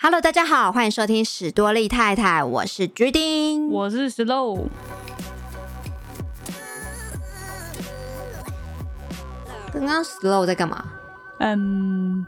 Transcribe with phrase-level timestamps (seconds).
[0.00, 3.68] Hello，大家好，欢迎收听史多利太太，我是决定。
[3.68, 4.68] 我是 Slow，
[9.72, 10.84] 刚刚 Slow 在干嘛？
[11.40, 12.24] 嗯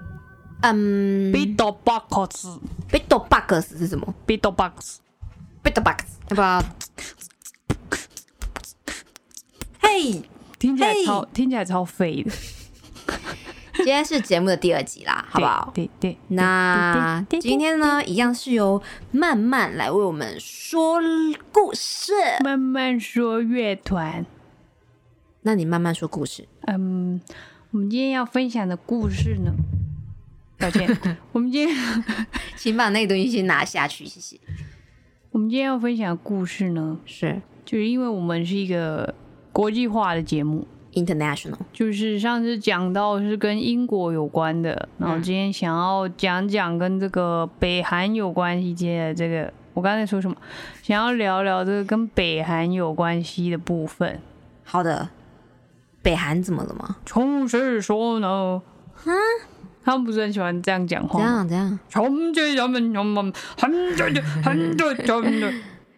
[0.63, 5.99] 嗯 b i t o Box，Bitbox 是什么 b i t o Box，？Bitbox
[6.31, 6.61] 要不要？
[9.81, 10.29] 嘿，
[10.59, 12.33] 听起来超听起来超废的，
[13.83, 15.73] 今天是节目的第二集啦，好不好？
[15.75, 21.01] 对对，那今天呢，一样是由慢慢来为我们说
[21.51, 22.13] 故事。
[22.45, 24.27] 慢慢说乐团。
[25.43, 26.47] 那你慢慢说故事。
[26.67, 27.19] 嗯，
[27.71, 29.51] 我们今天要分享的故事呢，
[30.59, 30.87] 抱歉，
[31.33, 32.05] 我们今天
[32.57, 34.39] 请把那个东西先拿下去，谢谢。
[35.31, 39.15] 我们今天要分享的故事呢，是就是因为我们是一个
[39.53, 50.37] 国际化的节目，international，就是上次讲到是跟英国有关的，然后今天想要讲讲跟这个北韩有关系的这个，我刚才说什么？
[50.83, 54.21] 想要聊聊这个跟北韩有关系的部分。
[54.65, 55.09] 好的。
[56.03, 56.97] 北韩怎么了吗？
[57.05, 58.63] 从是说呢，
[59.85, 61.27] 他们不是很喜欢这样讲话这？
[61.27, 61.79] 样这样？
[61.91, 64.07] 从这他们他们很多
[64.89, 65.49] 很多很多，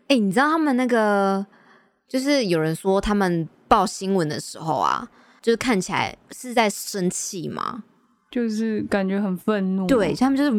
[0.09, 1.47] 哎、你知道他们那个，
[2.09, 5.09] 就是有人说他们报新闻的时候啊，
[5.41, 7.85] 就是看起来是在生气吗？
[8.31, 9.87] 就是感觉很愤怒。
[9.87, 10.51] 对，，他们就是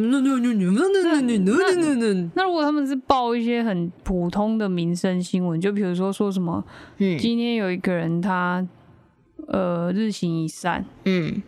[2.33, 6.63] 那如果他们是报一些很普通的民生新闻，就比如说说什么
[6.97, 8.67] 嗯今天有一个人他
[9.47, 11.43] 呃日行一善，嗯，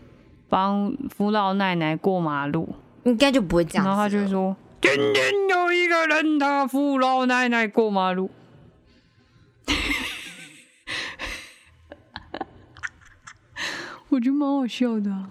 [0.47, 3.87] 帮扶老奶奶过马路，应该就不会这样。
[3.87, 5.15] 然后他就会说：“今天
[5.49, 8.29] 有一个人他扶老奶奶过马路。”
[14.15, 15.29] 我觉得蛮好笑的、啊。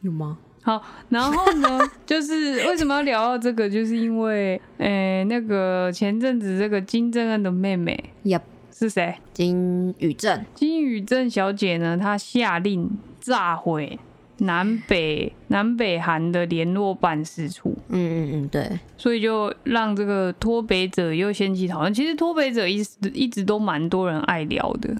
[0.00, 0.36] 有吗？
[0.62, 8.40] 好，然后呢，就是为什么要聊到这个，就是因为，诶、那个前阵子这个金正恩的妹妹呀，
[8.72, 9.14] 是谁？
[9.32, 13.98] 金宇镇，金宇镇小姐呢，她下令炸毁
[14.38, 21.92] 南北南北韩的联络办事处，嗯嗯嗯，对，所以就让这个脱北者又掀起讨论。
[21.92, 24.96] 其实脱北者一直一直都蛮多人爱聊的，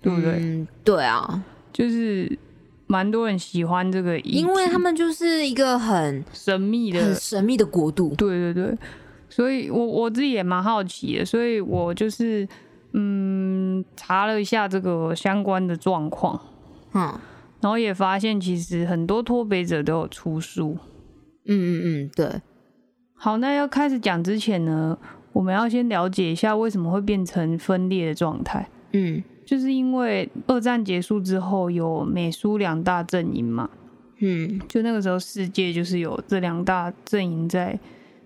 [0.00, 0.32] 对不对？
[0.38, 2.38] 嗯，对啊，就是
[2.86, 7.00] 蛮多人喜欢这个，因为他们就是一个很神秘的。
[7.00, 8.14] 很神秘的国度。
[8.16, 8.78] 对对对，
[9.28, 12.46] 所以我我自己也蛮好奇的，所以我就是
[12.92, 16.40] 嗯查了一下这个相关的状况，
[16.94, 17.12] 嗯。
[17.60, 20.76] 然后也发现其实很多脱北者都有出书。
[21.46, 22.42] 嗯嗯嗯，对，
[23.14, 24.98] 好，那要开始讲之前呢，
[25.32, 33.68] 我们要先了解一下为什么会变成分裂的状态，嗯就是因为二战结束之后有美苏两大阵营嘛，
[34.18, 37.78] 嗯就那个时候世界就是有这两大阵营在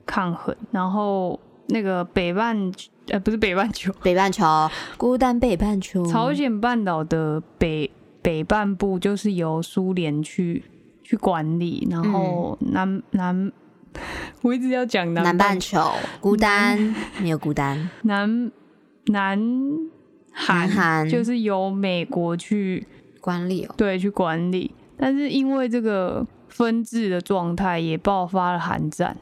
[0.07, 2.73] 抗衡，然后那个北半
[3.09, 4.45] 呃不是北半球，北半球，
[4.97, 7.91] 孤单北半球，朝鲜半岛的北
[8.23, 10.63] 北半部就是由苏联去
[11.03, 13.51] 去管理，然后南、南
[14.43, 15.83] 我一直要讲南南半半球，
[16.21, 18.51] 孤单没有孤单，南
[19.07, 19.39] 南韩
[20.47, 21.09] 南韩。
[21.09, 22.87] 就是由美国去
[23.21, 29.17] 管理哦，对去管理，但是因为这个分治的状态，也爆发了韩战，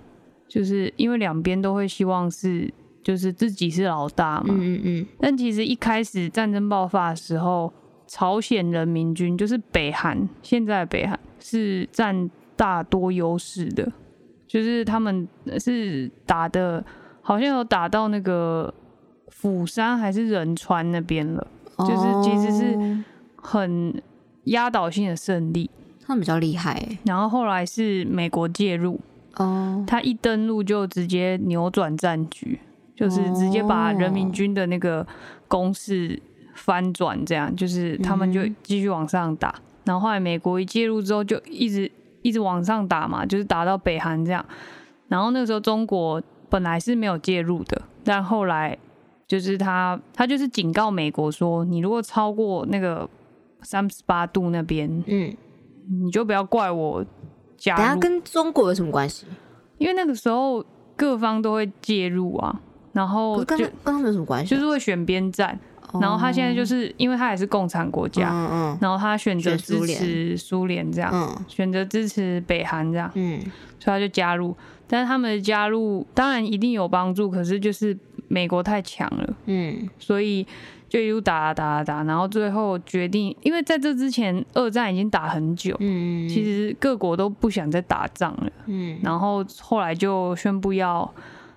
[0.47, 2.72] 就是因为两边都会希望是
[3.03, 7.72] 就是自己是老大嘛，嗯嗯嗯，但其实一开始战争爆发的时候，
[8.06, 13.91] 朝鲜人民军就是北韩，现在的北韩是占大多优势的，
[14.47, 15.26] 就是他们
[15.59, 16.84] 是打的，
[17.22, 18.72] 好像有打到那个
[19.28, 21.47] 釜山还是仁川那边了，
[21.78, 23.04] 就是其实是哦
[23.37, 24.03] 很
[24.44, 25.70] 压倒性的胜利。
[26.06, 29.00] 他们比较厉害欸然后后来是美国介入，
[29.38, 32.60] 哦，他一登陆就直接扭转战局，
[32.94, 35.04] 就是直接把人民军的那个
[35.48, 36.22] 攻势
[36.54, 39.53] 翻转，这样就是他们就继续往上打。
[39.82, 41.91] 然后后来美国一介入之后，就一直
[42.22, 44.44] 一直往上打嘛，就是打到北韩这样。
[45.08, 48.79] 然后那个时候中国本来是没有介入的，但后来
[49.26, 53.08] 就是他他就是警告美国说，你如果超过那个
[53.62, 55.37] 三十八度那边，嗯，
[55.88, 57.05] 你就不要怪我
[57.56, 57.78] 加入。
[57.78, 59.26] 等下跟中国有什么关系？
[59.78, 60.64] 因为那个时候
[60.96, 62.61] 各方都会介入啊，
[62.93, 64.56] 然后就是跟跟他们有什么关系啊？
[64.56, 65.58] 就是会选边站，
[66.00, 73.40] 然后他现在就是因为他也是共产国家，嗯嗯然后他选择支持苏联这样，嗯选择支持北韩这样，嗯
[73.79, 74.56] 所以他就加入。
[74.88, 79.88] 但是他们的加入当然一定有帮助，可是就是美国太强了，嗯。
[79.99, 80.46] 所以
[80.88, 88.99] 就一路打打打打，然后最后决定，因为在这之前二战已经打很久，嗯，其实各国都不想再打仗了，嗯。
[89.02, 91.12] 然后后来就宣布要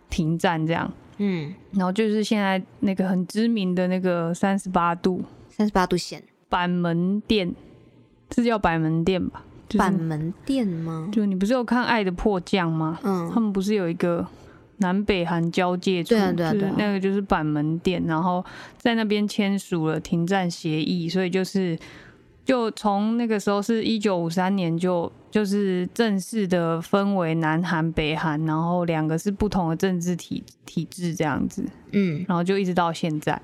[0.10, 5.24] 停战这样，嗯，然后就是现在那个很知名的那个三十八度。
[5.50, 6.24] 三十八度线。
[6.48, 7.54] 板门店，
[8.33, 9.44] 是叫板门店吧？
[9.68, 11.07] 就是板门店吗？
[11.12, 12.98] 就你不是有看《爱的迫降》吗？
[13.04, 13.30] 嗯。
[13.30, 14.25] 他嗯们不是有一个
[14.80, 16.76] 南北韩交界处，对啊对对啊。
[16.78, 18.44] 那个就是板门店，然后
[18.78, 21.78] 在那边签署了停战协议，所以就是
[22.44, 32.25] 就从那个时候是一九五三年就就是正式的分为南韩、北韩，然后两个是不同的政治体体制这样子，嗯。
[32.28, 33.40] 然后就一直到现在。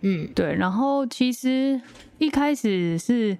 [0.00, 0.28] 嗯。
[0.34, 1.80] 对，然后其实
[2.18, 3.36] 一开始是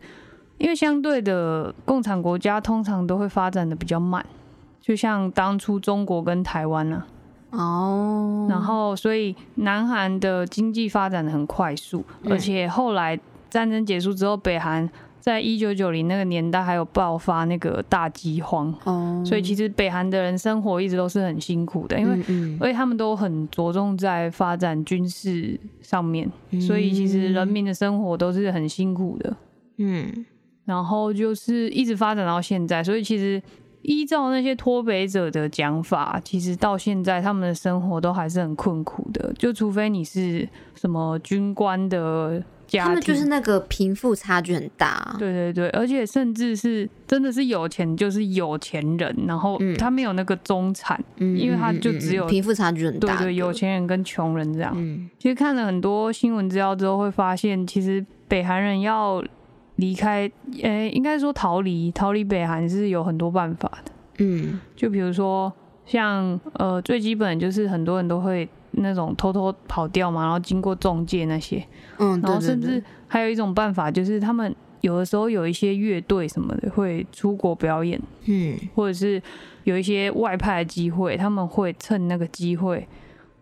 [0.58, 4.24] 因为相对的共产国家通常都会发展的比较慢，
[4.80, 7.06] 就像当初中国跟台湾啊，
[7.50, 13.18] 哦，然后所以南韩的经济发展的很快速，嗯而且后来
[13.48, 14.88] 战争结束之后，北韩
[15.20, 22.58] 在一九九零那个年代还有爆发那个大饥荒，哦，所以其实北韩的人生活一直都是很辛苦的，因为嗯嗯。
[22.60, 26.30] 而且他们都很着重在发展军事上面，
[26.60, 29.36] 所以其实人民的生活都是很辛苦的。
[29.78, 30.26] 嗯。
[30.64, 33.42] 然后就是一直发展到现在，所以其实
[33.82, 54.72] 依照那些脱北者的讲法，其实到现在他们的生活都还是很困苦的，就除非你是什么军官的家庭，他们就是那个贫富差距很大，对对对，而且甚至是真的是有钱就是有钱人，然后嗯他没有那个中产，嗯，因为他就只有嗯贫富差距很大的，对对，有钱人跟穷人这样。
[54.76, 59.24] 嗯其实看了很多新闻资料之后，会发现其实北韩人要
[59.78, 60.30] 离开，
[60.62, 63.92] 呃，应该说逃离逃离北韩是有很多办法的。
[64.18, 65.52] 嗯就比如说
[65.86, 71.64] 像呃最基本就是很多人都会那种偷偷跑掉嘛，然后经过中介那些，
[71.98, 79.22] 嗯，然后甚至还有一种办法就是他们有的时候有一些乐队什么的会出国表演，嗯或者是
[79.62, 82.88] 有一些外派的机会，他们会趁那个机会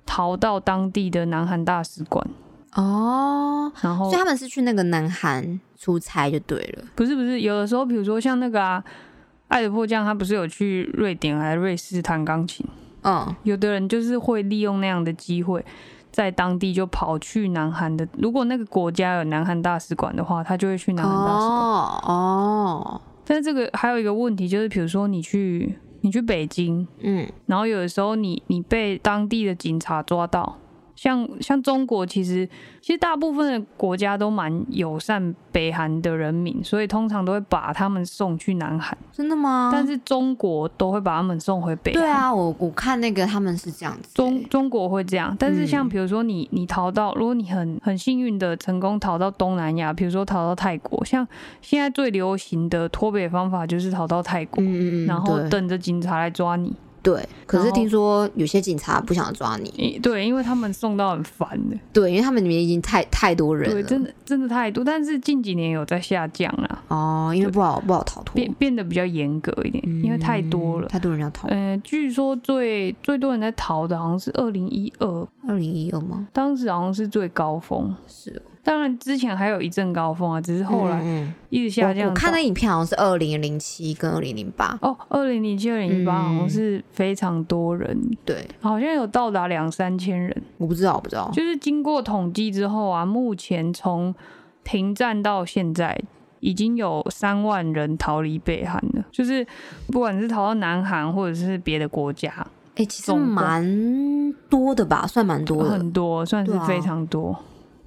[0.05, 2.29] 逃到当地的南韩大使馆。
[2.74, 8.82] 哦，然后所以他们是去那个南韩出差就对了，不是不是，有的时候比如说像那个啊，
[9.48, 12.66] 爱的迫降，他不是有去瑞典还是瑞士弹钢琴？
[13.02, 15.64] 嗯有的人就是会利用那样的机会，
[16.10, 18.06] 在当地就跑去南韩的。
[18.18, 21.48] 如果那个国家有南韩大使馆的话，他就会去南韩大使馆。
[21.48, 30.58] 哦哦，但是这个还有一个问题，就是比如说你去你去北京，嗯然后有的时候你你被当地的警察抓到，
[30.96, 32.48] 像像中国其实
[32.81, 39.70] 其实大部分的国家都蛮友善北韩的人民，所以通常都会把他们送去南韩，真的吗？
[39.72, 42.02] 但是中国都会把他们送回北韩。
[42.02, 51.26] 对啊，我我看那个他们是这样子欸，中中国会这样，但是像嗯比如说你你逃到，如果你很很幸运的成功逃到东南亚，比如说逃到泰国，像
[51.60, 56.75] 现在最流行的脱北方法就是逃到泰国，嗯嗯嗯，然后等着警察来抓你。
[57.06, 70.88] 对，可是听说有些警察不想抓你，对，因为他们送到很烦的，对，因为他们里面已经太太多人对，了，真的真的太多，但是近几年有在下降啦，哦，因为不好不好逃脱，变变得比较严格一点，因为太多了嗯。
[70.88, 71.47] 太多人要逃。
[71.47, 75.06] 呃，据说最最多人在逃的好像是二零一二，
[75.47, 76.26] 二零一二吗？
[76.32, 77.94] 当时好像是最高峰。
[78.09, 82.04] 是哦，当然之前还有一阵高峰啊，只是后来嗯一直下降到。
[82.06, 90.42] 我我看那影片好像是二零零七跟二零零八，哦，二零零七、二零零八嗯好像是非常多人，对，好像有到达两三千人。
[90.58, 94.12] 我不知道，我不知道，就是经过统计之后啊，目前从
[94.64, 95.96] 停战到现在，
[96.40, 99.04] 已经有三万人逃离北韩了。
[99.12, 99.46] 就是
[99.92, 102.35] 不管是逃到南韩或者是别的国家，
[102.75, 107.37] 哎、其实蛮多的吧，算蛮多的，很多，算是非常多。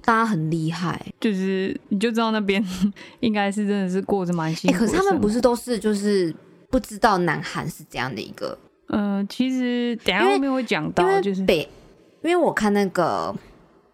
[0.04, 1.00] 大家很厉害。
[1.20, 2.64] 就是你就知道那边
[3.20, 6.34] 应该是真的是过着蛮哎、辛苦的可是他们不是都是就是
[6.70, 8.48] 不知道南韩是这样的一个，
[8.88, 11.68] 活，嗯、其实等下后面会讲到，就是北，
[12.22, 13.34] 因为我看那个，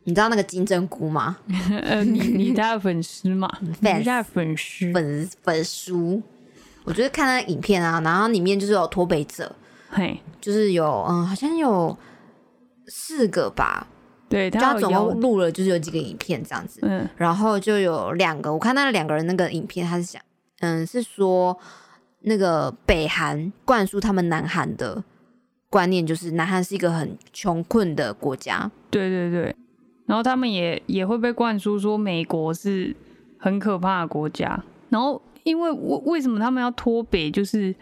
[0.05, 1.39] 你知道那个金针菇吗？
[1.83, 6.23] 呃，你你家的粉丝嘛， 你家的粉丝，粉粉书，
[6.85, 9.51] 我就是看那个影片啊，然后里面就是有脱北者，
[9.91, 11.97] 嘿，就是有嗯，好像有
[12.87, 13.87] 四个吧，
[14.29, 17.09] 对就他总共录了就是有几个影片这样子，嗯。
[17.17, 20.21] 然后就有两个，我看那两个人那个影片，他是想，
[20.61, 21.57] 嗯，是说
[22.21, 25.05] 那个北韩灌输他们南韩的
[25.71, 29.55] 观念，就是南韩是一个很穷困的国家，对对对，
[30.07, 32.95] 然后他们也也会被灌输说美国是
[33.39, 37.75] 很可怕的国家，然后因为为为什么他们要脱北，就是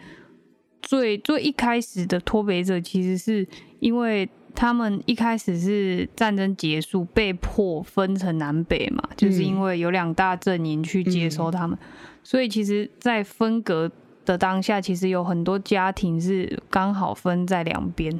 [0.81, 3.47] 最最一开始的脱北者其实是
[3.79, 11.77] 因为他们一开始是战争结束被迫分成南北嘛，就是因为有两大阵营去接收他们，
[12.23, 13.91] 所以其实，在分隔
[14.25, 18.19] 的当下，其实有很多家庭是刚好分在两边。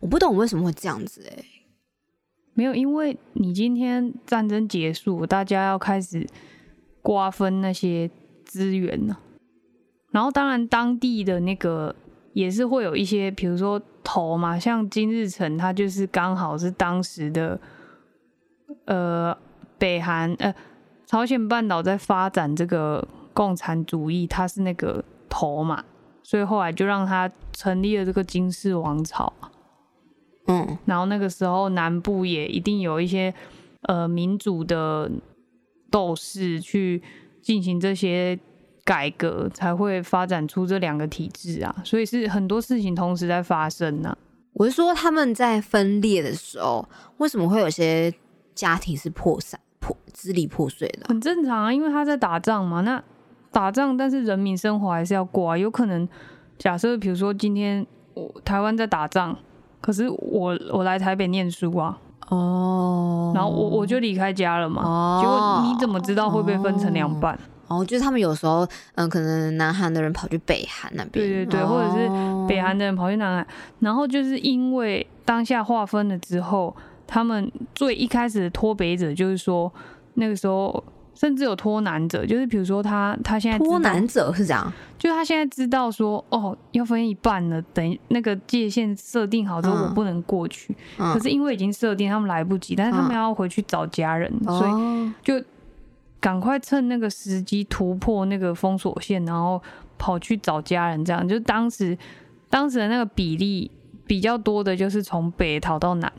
[0.00, 1.44] 我不懂为什么会这样子哎、
[2.52, 6.26] 没有，因为你今天战争结束，大家要开始
[7.00, 8.10] 瓜分那些
[8.44, 9.16] 资源呢、
[10.10, 11.96] 然后当然当地的那个
[12.34, 17.58] 也是会有一些，比如说头嘛，像金日成，他就是刚好是当时的
[18.84, 19.36] 呃
[19.78, 20.54] 北韩呃
[21.06, 25.82] 朝鲜半岛在发展这个共产主义，他是那个头嘛，
[26.22, 29.32] 所以后来就让他成立了这个金氏王朝。
[30.46, 33.32] 嗯然后那个时候南部也一定有一些
[33.88, 35.10] 呃民主的
[35.90, 37.02] 斗士去
[37.40, 38.38] 进行这些
[38.84, 41.74] 改革，才会发展出这两个体制啊。
[41.84, 44.18] 所以是很多事情同时在发生啊呢、
[44.52, 46.86] 我是说他们在分裂的时候，
[47.16, 48.12] 为什么会有些
[48.54, 51.08] 家庭是破散、破支离破碎的啊？
[51.08, 52.82] 很正常啊，因为他在打仗嘛。
[52.82, 53.02] 那
[53.50, 55.56] 打仗，但是人民生活还是要过啊。
[55.56, 56.08] 有可能
[56.58, 59.36] 假设，比如说今天我台湾在打仗，
[59.80, 61.98] 可是我我来台北念书啊，
[62.28, 64.82] 哦然后我我就离开家了嘛。
[64.82, 67.34] 哦结果你怎么知道会被分成两半？
[67.34, 67.38] 哦，
[67.86, 73.46] 就是他们有时候，嗯，可能南韩的人跑去北韩那边，对对对或者是哦北韩的人跑去南韩，
[73.80, 76.74] 然后就是因为当下划分了之后，
[77.06, 79.72] 他们最一开始的脱北者就是说，
[80.14, 80.82] 那个时候
[81.14, 89.82] 甚至有脱南者，就是比如说他他现在脱南者是这样，就是他现在知道说哦要分一半了，等那个界限设定好之后，嗯。
[89.84, 90.74] 我不能过去。
[90.98, 91.12] 嗯。
[91.12, 95.12] 可是因为已经设定，他们来不及，但是他们要回去找家人，所以哦。
[95.22, 95.40] 就
[96.24, 99.62] 赶快趁那个时机突破那个封锁线，然后
[99.98, 101.04] 跑去找家人。
[101.04, 101.98] 这样就当时
[102.48, 103.70] 当时的那个比例
[104.06, 106.10] 比较多的，就是从北逃到南，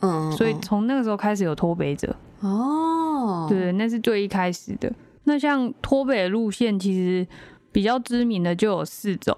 [0.00, 2.16] 嗯，所以从那个时候开始有脱北者。
[2.40, 4.90] 哦，对，那是最一开始的。
[5.24, 7.26] 那像脱北路线，其实
[7.70, 9.36] 比较知名的就有四种。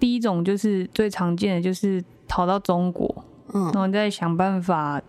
[0.00, 5.00] 第一种就是最常见的，就是逃到中国，嗯然后再想办法，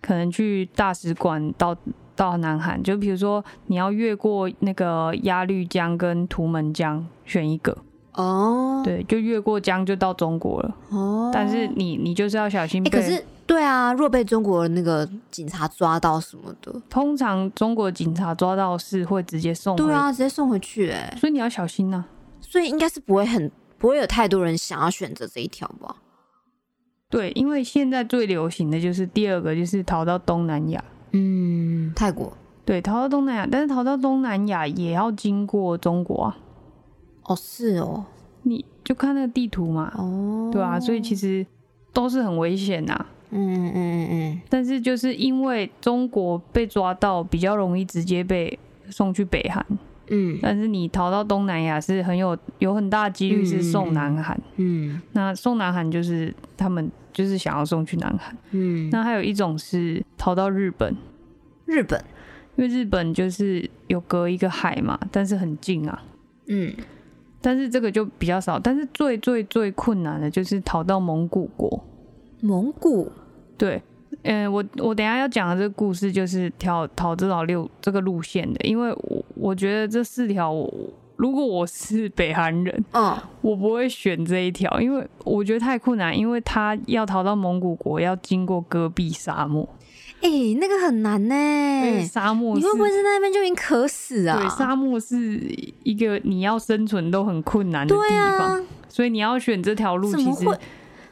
[0.00, 1.76] 可能去大使馆到
[2.16, 2.82] 到南韩。
[2.82, 7.76] 就比如说你要越过那个鸭绿江跟图们江，选一个，
[8.14, 10.74] 哦，对，就越过江就到中国了。
[10.90, 12.82] 哦，但是你你就是要小心。
[12.84, 22.04] 可是对啊，若被中国那个警察抓到什么的，通常中国警察抓到是会直接送回，对啊，直接送回去、哎，所以你要小心呐、
[22.40, 25.94] 所以应该是不会很不会有太多人想要选择这一条吧？
[27.08, 30.84] 对，因为现在最流行的就是第二个，就是逃到东南亚。
[31.16, 32.32] 嗯，泰国。
[32.64, 36.36] 对，逃到东南亚，但是逃到东南亚也要经过中国啊。
[37.22, 38.04] 哦，是哦，
[38.42, 41.46] 你就看那个地图嘛，哦，对啊，所以其实
[41.92, 43.06] 都是很危险呐。
[43.30, 44.40] 嗯嗯嗯嗯。
[44.48, 48.58] 但是就是因为中国被抓到，比较容易直接被
[48.90, 49.64] 送去北韩，
[50.08, 50.38] 嗯。
[50.42, 54.36] 但是你逃到东南亚是很有有很大几率是送南韩。
[54.56, 55.00] 嗯。
[55.12, 58.36] 那送南韩就是他们就是想要送去南韩。
[58.50, 60.94] 嗯，那还有一种是逃到日本，
[61.64, 61.98] 日本，
[62.56, 66.02] 因为日本就是有隔一个海嘛，但是很近啊。
[66.48, 66.74] 嗯
[67.40, 71.82] 但是这个就比较少，但是最最最困难的就是逃到蒙古国。
[72.40, 73.10] 蒙古，
[73.56, 73.80] 对，
[74.22, 89.68] 嗯、我我等一下要讲的这个故事就是逃逃这条六这个路线的，因为我我觉得这四条我如果我是北韩人，嗯我不会选这一条，因为我觉得太困难，因为他要逃到蒙古国要经过戈壁沙漠，
[90.20, 90.28] 哎、
[90.60, 94.38] 那个很难呢、沙漠是你会不会在那边就已经渴死啊？
[94.38, 95.40] 对，沙漠是
[95.82, 98.00] 一个你要生存都很困难的地
[98.38, 100.46] 方，啊，所以你要选这条路，其实？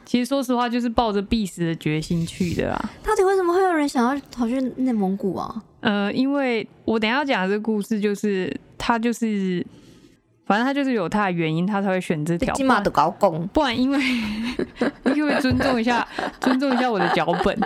[0.07, 2.89] 其实说实话，就是抱着必死的决心去的啦。
[3.03, 5.63] 到底为什么会有人想要逃去内蒙古啊？
[5.79, 9.65] 呃，因为我等一下要讲的这个故事，就是他就是，
[10.45, 12.45] 反正他就是有他的原因，他才会选这条。
[12.45, 16.07] 不然金马的高工，不然，因为你可不可以尊重一下，
[16.39, 17.59] 尊重一下我的脚本？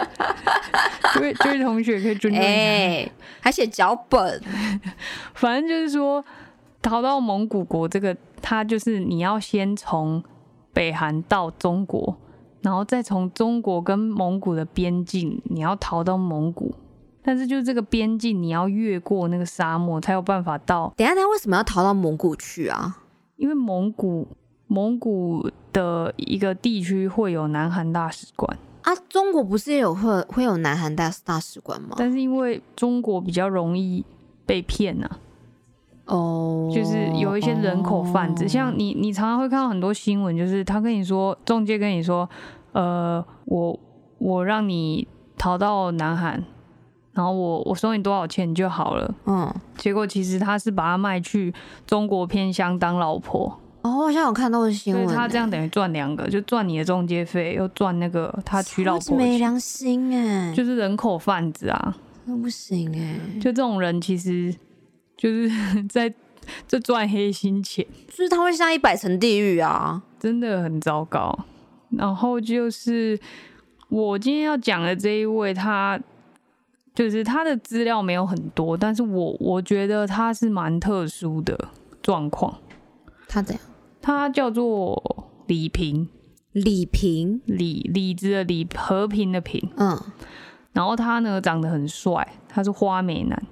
[1.14, 2.50] 这位这位同学可以尊重一下。
[2.50, 4.42] 哎、还写脚本，
[5.36, 6.24] 反正就是说，
[6.82, 10.24] 逃到蒙古国这个，他就是你要先从
[10.72, 12.16] 北韩到中国，
[12.62, 16.74] 然后再从中国跟蒙古的边境，你要逃到蒙古。
[17.30, 20.92] 但是就是这个边境，你要越过那个沙漠，才有办法到。
[20.98, 23.04] 等下，等一下，为什么要逃到蒙古去啊？
[23.36, 24.28] 因为蒙古
[24.66, 31.90] 蒙古的一个地区会有南韩大使馆，啊，中国不是也有会会有南韩大大使馆吗？
[31.98, 34.04] 但是因为中国比较容易
[34.48, 35.20] 被骗啊，
[36.06, 42.28] 哦，就是有一些人口贩子，哦像你，你常常会看到很多新闻，就是他跟你说，中介跟你说，
[42.72, 43.80] 呃，我
[44.18, 45.08] 我让你
[45.38, 46.44] 逃到南韩，
[47.14, 49.16] 然后我我收你多少钱就好了。
[49.26, 51.54] 嗯，结果其实他是把他卖去
[51.86, 61.98] 中国偏乡当老婆，哦，我好像有看到新闻他这样等于赚两个，就赚你的中介费，又赚那个他娶老婆没良心哎，就是人口贩子啊。
[62.26, 64.56] 那不行哎，就这种人其实
[65.18, 65.50] 就是
[65.90, 66.14] 在
[66.68, 67.86] 这赚黑心钱。
[68.08, 70.04] 就是他会下一百层地狱啊。
[70.20, 71.38] 真的很糟糕。
[71.90, 73.20] 然后就是
[73.88, 76.00] 我今天要讲的这一位，他
[77.00, 81.58] 就是他的资料没有很多，但是我我觉得他是蛮特殊的
[82.02, 82.54] 状况。
[83.26, 83.66] 他怎样？
[84.02, 86.10] 他叫做李平，
[86.52, 89.72] 李平，李李子的李，和平的平。
[89.78, 89.98] 嗯，
[90.74, 93.46] 然后他呢长得很帅，他是花美男。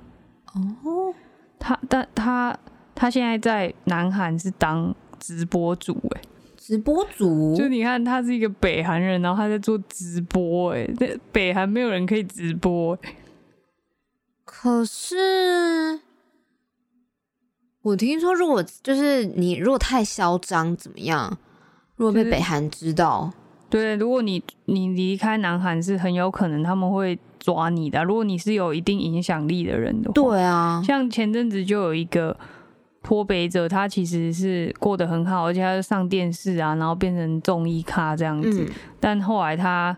[0.53, 1.13] 哦，
[1.57, 2.53] 他但他
[2.93, 6.21] 他现在在南韩是当直播主哎、
[6.57, 13.15] 直播主，就你看，他是一个北韩人，然后他在做直播、哎，在北韩没有人可以直播、哎
[14.59, 15.99] 可是
[17.83, 21.37] 我听说，如果就是你如果太嚣张，怎么样？
[21.95, 23.31] 如果被北韩知道，
[23.69, 28.03] 对，如果你你离开南韩，是很有可能他们会抓你的。
[28.03, 32.35] 如果你是有一定影响力的人的话，对啊，像前阵子就有一个
[33.03, 38.63] 脱北者，他其实是过得很好，而且他就上电视啊，然后变成综艺咖这样子。
[38.63, 39.95] 嗯，但后来他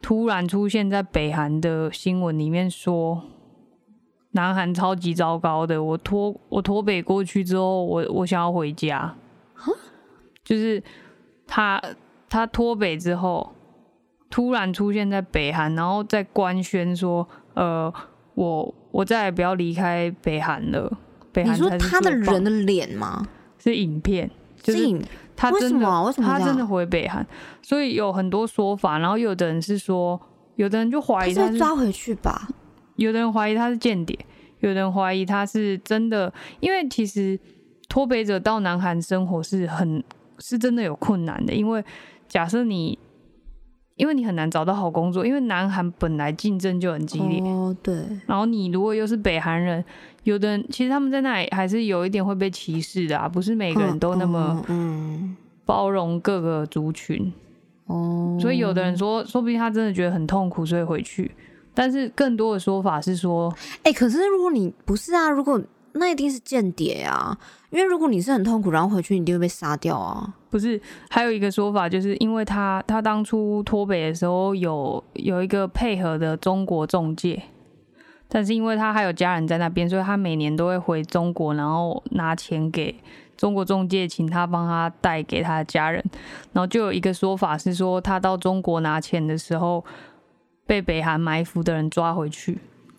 [0.00, 3.22] 突然出现在北韩的新闻里面说，
[4.32, 9.14] 南韩超级糟糕的，我脱我脱北过去之后，我我想要回家，
[10.44, 10.82] 就是
[11.46, 11.82] 他
[12.28, 13.52] 他脱北之后，
[14.28, 17.92] 突然出现在北韩，然后再官宣说，呃，
[18.34, 20.98] 我我再也不要离开北韩了。
[21.32, 23.26] 北你说韩才是他的人的脸吗？
[23.58, 24.30] 是影片，
[24.62, 25.02] 就是影
[25.36, 27.26] 他真的他真的回北韩，
[27.62, 28.98] 所以有很多说法。
[28.98, 30.20] 然后有的人是说，
[30.56, 32.48] 有的人就怀疑他，抓回去吧？
[32.98, 34.16] 有的人怀疑他是间谍，
[34.60, 36.32] 有的人怀疑他是真的。
[36.60, 37.38] 因为其实
[37.88, 40.04] 脱北者到南韩生活是很
[40.38, 41.82] 是真的有困难的，因为
[42.28, 42.98] 假设你。
[43.98, 47.96] 因为你很难找到好工作，因为南韩本来竞争就很激烈，哦，对，
[48.28, 49.84] 然后你如果又是北韩人，
[50.22, 57.32] 有的人其实他们在那里还是有一点会被歧视的啊，不是每个人都那么嗯，包容各个族群，
[57.88, 61.32] 嗯哦，所以有的人说，说不定他真的觉得很痛苦，所以回去。
[61.74, 65.60] 但是更多的说法是说，哎、可是如果你不是啊，如果
[65.92, 67.36] 那一定是间谍啊，
[67.70, 70.34] 因为如果你是很痛苦，然后回去，你一定会被杀掉啊。
[70.50, 77.42] 不是还有一个说法，就是因为他他当初脱北的时候有有一个配合的中国中介，
[78.28, 82.94] 但是因为他还有家人在那边，所以他每年都会回中国，然后拿钱给
[83.36, 86.02] 中国中介，请他帮他带给他的家人。
[86.52, 89.84] 然后就有一个说法是说，他到中国拿钱的时候，
[90.68, 92.58] 被北韩埋伏的人抓回去。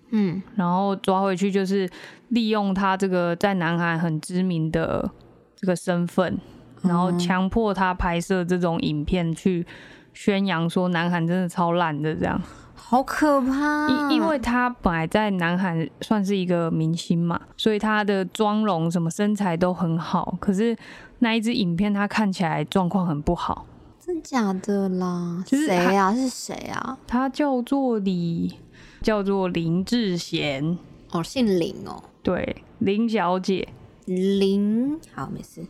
[0.10, 1.88] 嗯，然后抓回去就是
[2.29, 5.08] 利用他这个在南韩很知名的
[5.55, 6.36] 这个身份，
[6.82, 9.63] 然后强迫他拍摄这种影片去
[10.12, 12.41] 宣扬说南韩真的超烂的这样，
[12.73, 13.88] 好可怕。
[13.88, 20.75] 因因为他本来在南韩算是一个明星嘛，所以他的妆容什么身材都很好，可是
[21.19, 23.67] 那一支影片他看起来状况很不好，
[24.09, 25.43] 真假的啦？
[25.45, 26.97] 就是谁呀、是谁啊？
[27.05, 28.55] 他叫做李
[29.03, 30.79] 叫做林志贤，
[31.11, 33.67] 哦，姓林哦，对林小姐。
[34.07, 34.99] 林。
[35.13, 35.63] 好，没事。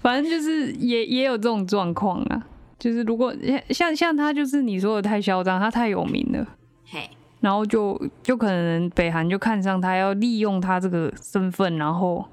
[0.00, 2.46] 反正就是也也有这种状况啊，
[2.78, 3.34] 就是如果
[3.68, 6.48] 像像他就是你说的太嚣张，他太有名了，
[6.86, 12.24] 嘿，然后就就可能北韩就看上他，要利用他这个身份，然后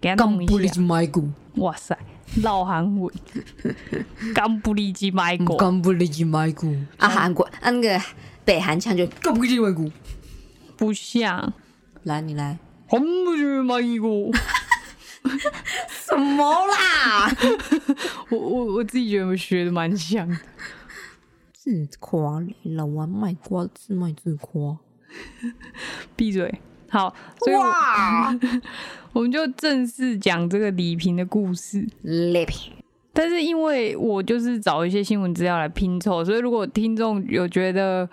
[0.00, 0.82] 给他弄一下。
[1.58, 1.96] 哇塞，
[2.42, 3.12] 老韩文，
[4.34, 8.00] 干不利基买过，干不离买股啊，韩国啊那个
[8.44, 9.90] 北韩腔就干不离买股。
[10.76, 11.52] 不像
[12.02, 12.58] 来，你来。
[12.86, 14.30] 红不是买过。
[15.88, 17.30] 什么啦？
[18.30, 20.36] 我我我自己觉得我学的蛮像的。
[21.52, 24.76] 自夸嘞，老王卖瓜，自卖自夸。
[26.16, 26.60] 闭嘴。
[26.94, 28.32] 好，所以我哇，
[29.12, 31.84] 我们就正式讲这个李平的故事。
[33.12, 38.08] 但是因为我就是找一些新闻资料来拼凑，所以如果听众有觉得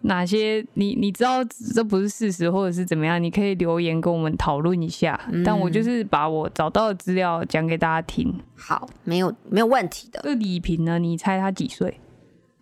[0.00, 5.20] 哪些你你知道这不是事实或者是怎么样，你可以留言跟我们讨论一下。
[5.44, 8.34] 但我就是把我找到的资料讲给大家听。
[8.56, 10.20] 好，没有没有问题的。
[10.24, 12.00] 这李平呢，你猜他几岁？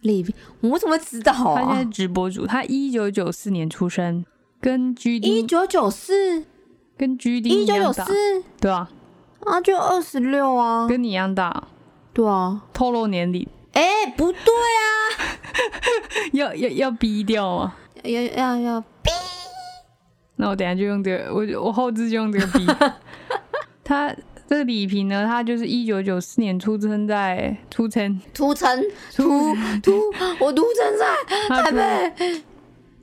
[0.02, 1.85] 李平，我怎么知道他现在啊？
[1.85, 4.24] 直播主，他一九九四年出生，
[4.62, 6.44] 跟 G D 一九九四，
[6.96, 8.88] 跟 G D 一九九四对啊，
[9.40, 10.87] 啊，就二十六啊。
[10.87, 11.64] 跟你一样大，
[12.12, 12.62] 对啊。
[12.72, 13.44] 透露年龄。
[13.72, 14.87] 哎、不对啊！
[16.33, 17.77] 要要要逼掉啊？
[18.05, 18.85] 要要要，
[20.37, 22.64] 那我等下就用这个，我我后置就用这个逼。
[23.83, 24.14] 他
[24.46, 30.01] 这个李平呢，他就是一九九四年出生在出生土城出出，
[30.38, 31.07] 我出生在
[31.48, 31.77] 他台出
[32.16, 32.42] 北。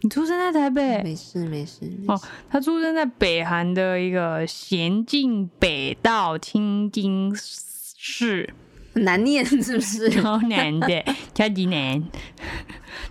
[0.02, 8.54] 你出生在台北，没事没事，没哦他出生在北韩的一个咸镜北道青津市，
[8.94, 10.10] 很难念是不是？
[10.10, 12.02] 超难的，超级难。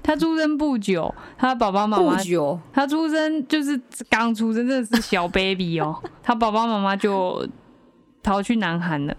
[0.03, 6.03] 他出生不久，他爸爸妈妈不久，他出生就是刚出生，真的是小 baby 哦。
[6.23, 7.47] 他爸爸妈妈就
[8.23, 9.15] 逃去南韩了，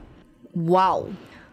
[0.69, 1.05] 哇哦！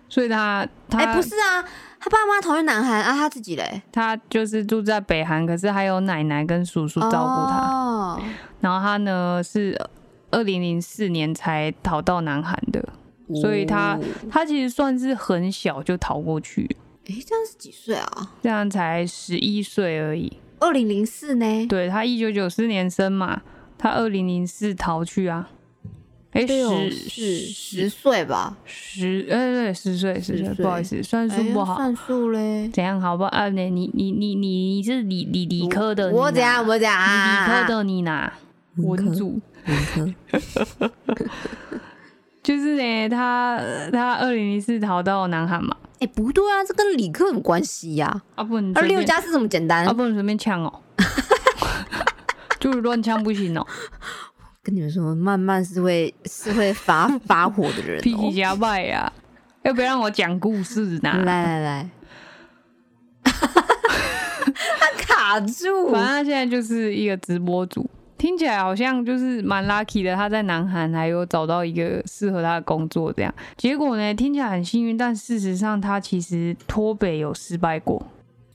[0.09, 1.65] 所以他他、哎，不是啊，
[1.99, 7.57] 他爸妈逃去南韩啊，他自己嘞他就是住在北韩，可是还有奶奶跟叔叔照顾他。
[7.57, 8.23] 哦
[8.61, 9.79] 然后他呢是
[10.31, 12.83] 二零零四年才逃到南韩的，
[13.41, 18.31] 所以他哦他其实算是很小就逃过去，哎，这样是几岁啊？
[18.43, 20.39] 这样才十一岁而已。
[20.59, 21.67] 二零零四呢？
[21.67, 23.43] 对他一九九四年生嘛，
[23.77, 25.51] 他二零零四逃去啊。
[26.37, 28.55] 哎，六十是十岁吧？
[28.67, 31.77] 十，哎对，十岁，十岁，不好意思，算数哎不好。
[31.77, 32.69] 算数嘞。
[32.75, 33.31] 怎样好不好？
[33.31, 36.61] 啊，你你你你你你是理理理科的，我怎样？
[36.67, 37.01] 我怎样？
[37.01, 38.31] 你理科啊的你哪
[38.77, 39.41] 文组，
[39.97, 40.91] 文科
[42.43, 43.59] 就是呢，他
[43.91, 48.23] 他二零零四逃到南韩嘛，哎，不对啊，这跟理科有什么关系呀？
[48.35, 49.93] 啊不能二六加四这么简单啊？
[49.95, 50.81] 不能随便抢哦，
[52.61, 53.67] 就是乱抢不行哦，
[54.67, 58.03] 跟你们说，慢慢是会是会发发火的人哦。
[58.03, 59.13] 脾气加败呀，
[59.63, 61.23] 要不要让我讲故事呢？
[61.23, 61.91] 来来来，
[63.23, 65.93] 他卡住。
[65.93, 70.17] 反正他现在就是一个直播主，听起来好像就是蛮 lucky 的。
[70.17, 78.05] 他在南韩还有找到一个适合他的工作，这样结果呢，听起来很幸运，但事实上他其实脱北有失败过，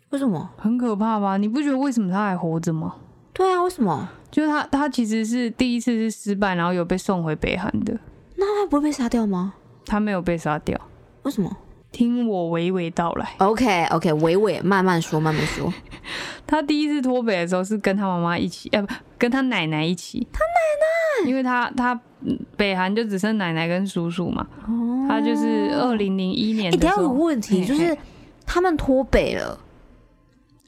[0.09, 0.49] 为什么？
[0.57, 1.37] 很可怕吧？
[1.37, 2.95] 你不觉得为什么他还活着吗？
[3.31, 4.09] 对啊，为什么？
[4.31, 7.99] 就是他，他其实是第一次是失败，然后有被送回北韩的，
[8.37, 9.53] 那他不会被杀掉吗？
[9.85, 10.79] 他没有被杀掉。
[11.23, 11.55] 为什么
[11.91, 15.71] 听我娓娓道来，？OK OK，娓娓慢慢说，慢慢说。
[16.47, 20.25] 他第一次脱北的时候是跟他妈妈一起，呃，不，跟他奶奶一起。
[20.31, 27.03] 他奶奶，因为他他嗯北韩就只剩奶奶跟叔叔嘛，哦他就是二零零一年一下的时候。
[27.03, 27.97] 有个问题，嘿就是
[28.45, 29.59] 他们脱北了，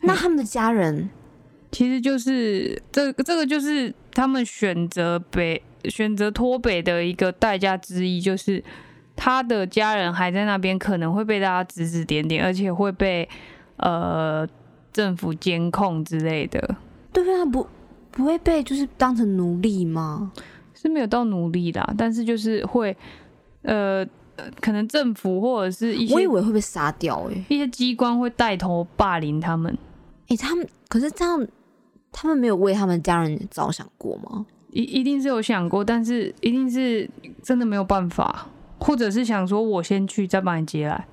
[0.01, 1.09] 那他们的家人
[1.73, 8.63] 其实就是这个这个就是他们选择北选择脱北的一个代价之一，就是
[9.15, 13.27] 他的家人还在那边，可能会被大家指指点点，而且会被
[13.77, 14.47] 呃
[14.93, 16.75] 政府监控之类的，
[17.11, 17.67] 对啊，不
[18.11, 20.31] 不会被就是当成奴隶吗？
[20.75, 22.95] 是没有到奴隶啦，但是就是会
[23.63, 24.05] 呃
[24.35, 29.75] 呃可能政府或者是一些我以为会被杀掉哎、一些机关会带头霸凌他们，
[30.27, 31.47] 哎、他们可是这样，
[32.13, 34.45] 他们没有为他们家人着想过吗？
[34.71, 37.09] 一一定是有想过，但是一定是
[37.43, 38.47] 真的没有办法，
[38.79, 41.05] 或者是想说我先去再把你接来。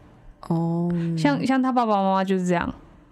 [0.48, 2.66] 哦，像像他爸爸妈妈就是这样，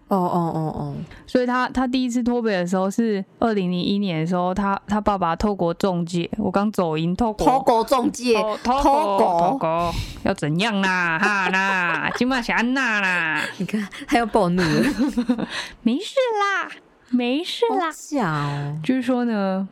[0.08, 0.94] 哦哦哦哦，
[1.26, 11.18] 所以他他第一次脱北的时候是二零零一年的时候，他他爸爸透过中介，我刚走音，透过中介，偷偷偷狗要怎样啦？
[11.20, 15.46] 哈啦，今晚是安娜啦，你看他要暴怒了，
[15.82, 16.70] 没事啦，
[17.10, 17.90] 没事啦
[18.82, 19.66] 就是说呢，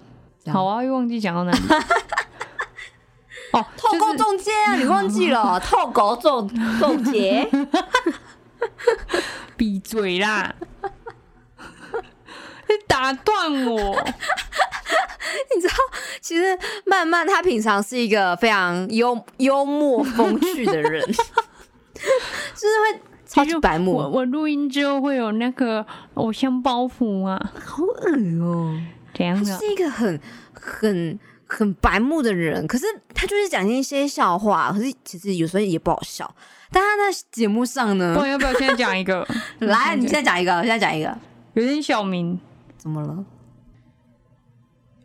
[0.53, 1.59] 好啊，又忘记讲到哪里。
[3.53, 5.59] 哦，透过就是中介啊，你忘记了？
[5.65, 7.49] 透过中中介，
[9.57, 10.55] 闭嘴啦！
[12.69, 14.05] 你打断我，
[15.55, 15.75] 你知道，
[16.21, 25.85] 其实曼曼她平常是一个非常幽幽默风趣的人，就是会超级白目，我我录音之后会有那个
[26.15, 28.81] 偶像包袱啊，好恶哦、
[29.13, 29.51] 怎样的？
[29.53, 30.21] 他是一个很
[30.53, 36.33] 很很白目的人，可是他就是讲一些笑话，可是其实有时候也不好笑。
[36.71, 39.27] 但他在节目上呢不，然要不要现在讲一个？
[39.61, 41.17] 来，你现在讲一个，现在讲一个，
[41.55, 42.39] 有点小明，
[42.77, 43.25] 怎么了？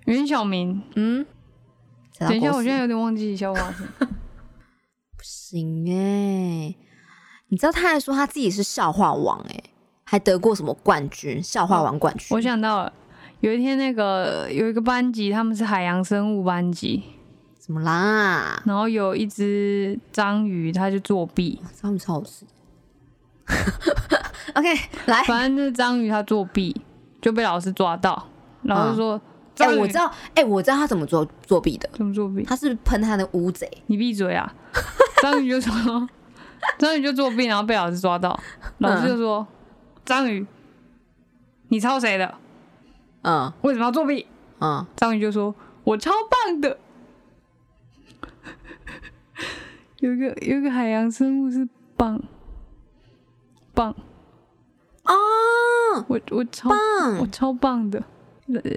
[0.05, 0.81] 有点小明。
[0.95, 1.25] 嗯，
[2.19, 3.83] 等一下，我现在在有点忘记笑话是。
[5.15, 6.75] 不行哎、
[7.51, 9.63] 你知道他还说他自己是笑话王哎、
[10.05, 11.43] 还得过什么冠军？
[11.43, 12.27] 笑话王冠军。
[12.31, 12.93] 我想到了，
[13.41, 17.03] 有一天那个有一个班级，他们是海洋生物班级，
[17.59, 18.63] 怎么啦？
[18.65, 21.61] 然后有一只章鱼，他就作弊。
[21.75, 22.45] 章鱼超好吃。
[24.55, 24.73] OK，
[25.07, 26.79] 来，反正就是章鱼他作弊，
[27.21, 28.29] 就被老师抓到，
[28.61, 29.19] 老师说
[29.59, 32.43] ：“哎、我知道，哎、我知道他怎么做作弊的，怎么作弊？
[32.45, 33.69] 他是喷他的乌贼。
[33.87, 34.55] 你闭嘴啊！”
[35.21, 36.09] 章鱼就说
[36.77, 38.39] ：“章鱼就作弊，然后被老师抓到，
[38.79, 39.47] 老师就说
[40.05, 40.45] ：‘章鱼，
[41.69, 42.35] 你抄谁的？
[43.23, 44.25] 嗯为什么要作弊？
[44.59, 46.77] 嗯，章鱼就说：“我超棒的。”
[49.99, 52.19] 有一个有一个海洋生物是棒
[53.75, 53.95] 棒，
[55.03, 55.13] 啊，
[56.07, 58.03] 我我超棒我超棒的。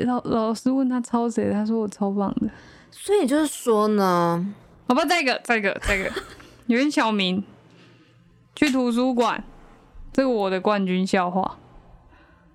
[0.04, 2.50] 老老师问他抄谁，他说我超棒的。
[2.90, 4.54] 所以就是说呢，
[4.86, 6.12] 好吧，再一个，再一个，再一个。
[6.66, 7.42] 袁小明
[8.54, 9.42] 去图书馆，
[10.12, 11.58] 这个我的冠军笑话。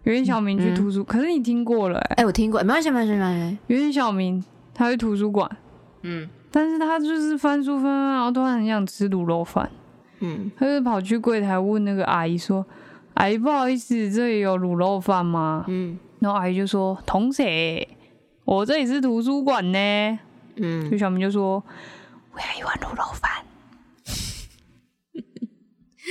[0.03, 3.57] 袁小明去图书，可是你听过了哎、哎、我听过，没关系，没关系，没关系。
[3.67, 5.49] 袁小明他去图书馆，
[6.01, 9.69] 嗯但是他就是翻书翻翻，然后突然很想吃卤肉饭，
[10.19, 12.65] 嗯，他就跑去柜台问那个阿姨说
[13.15, 17.87] ：“阿姨，不好意思，这里有卤肉饭吗？”嗯然后阿姨就说：“同学，
[18.45, 20.19] 我这里是图书馆呢。”
[20.55, 21.63] 嗯，袁小明就说
[22.33, 23.29] ：“我要一碗卤肉饭。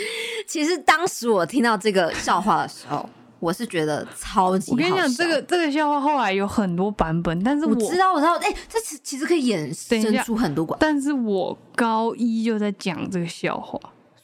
[0.46, 3.08] 其实当时我听到这个笑话的时候，
[3.38, 10.78] 我是觉得超”级我跟你讲，好笑这个这个笑话后来有很多版本，但是我我知道，我知道，哎、这其其实可以衍生出很多管。
[10.80, 13.78] 但是我高一就在讲这个笑话，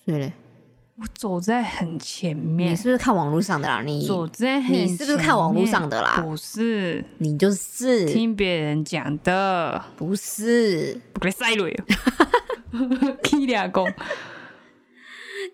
[0.05, 0.33] 对嘞，
[0.97, 2.73] 我走在很前面。
[2.73, 3.83] 你，是不是看网络上的啦？
[3.83, 6.21] 你走在很你是不是看网络上的啦？
[6.23, 8.05] 不是，你就是。
[8.07, 11.01] 听别人讲的，不是？
[11.13, 11.77] 不给塞雷，
[13.23, 13.93] 踢俩公，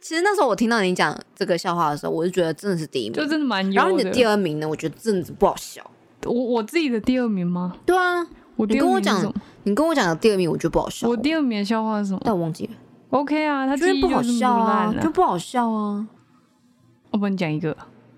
[0.01, 3.13] 其实那时候我听到你讲这个笑话的时候，我就觉得真的是第一名。
[3.13, 4.11] 就真的蛮然后你的。
[4.11, 5.83] 第二名呢，我觉得真的是不好笑。
[6.25, 7.75] 我我自己的第二名吗？
[7.87, 9.33] 对啊，我你跟我讲
[9.63, 11.09] 你跟我讲的第二名，我觉得不好笑。
[11.09, 12.73] 我第二名的笑话是什么但我忘记了
[13.11, 16.07] ，？OK 啊，他记忆觉得不好笑啊，就不好笑啊。
[17.11, 17.77] 我帮你讲一个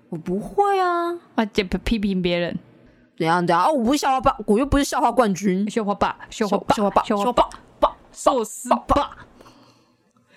[0.09, 2.57] 我不会啊，啊，这批评别人，
[3.17, 3.65] 怎样怎样？
[3.65, 9.09] 哦，我不是笑话霸，我又不是笑话冠军，笑话霸，笑话霸，笑话霸，笑话笑话霸，霸寿司霸，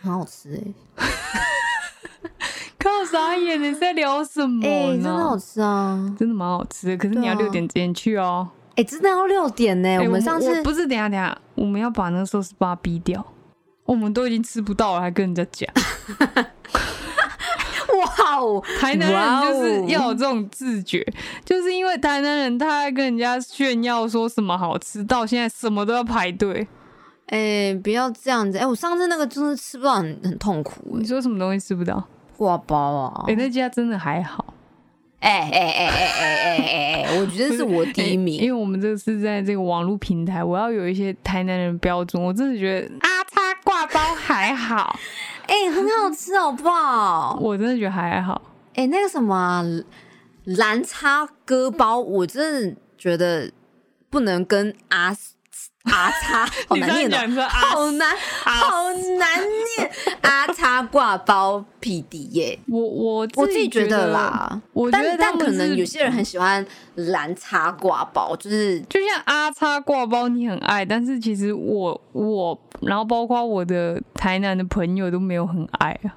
[0.07, 0.63] 很好吃哎、
[2.79, 4.63] 看我傻眼，你在聊什么？
[4.63, 6.15] 真的好吃啊！
[6.17, 8.49] 真的蛮好吃的，可是你要六点之前去哦。
[8.77, 13.27] 哎、真的要六点呢、哎我们上次不是等下等下，我们要把那个寿司霸逼掉。
[13.85, 15.69] 我们都已经吃不到了，还跟人家讲，
[17.99, 21.05] 哇哦，台南人就是要有这种自觉，
[21.45, 26.67] 就是因为台南人他还跟人家炫耀说什么好吃，到现在什么都要排队。
[27.27, 28.59] 哎不要这样子。
[28.59, 32.07] 哎我上次那个真的吃不到很很痛苦你说什么东西吃不到？
[32.37, 33.25] 挂包啊。
[33.27, 34.55] 哎那家真的还好。
[35.21, 44.95] 哎哎哎哎哎哎哎哎我觉得是我第一名因为我们这是在这个网络平台我要有一些台南人标准我真的觉得阿叉挂包还好。
[45.47, 47.39] 哎很好吃好不好？
[47.41, 48.41] 我真的觉得还好。
[48.75, 49.65] 哎那个什么
[50.45, 53.51] 蓝叉割包我真的觉得
[54.11, 55.17] 不能跟阿
[55.87, 59.41] 阿叉 好难念哦、好难，好难
[59.77, 59.91] 念。
[60.23, 64.61] 阿叉挂包匹敌耶，我我我自己觉觉得，啦。
[64.73, 76.17] 我觉得但但可能有些人很喜欢蓝叉挂包，就是就像阿叉挂包你很爱，但是其实我我，然后包括我的台南的朋友都没有很爱啊，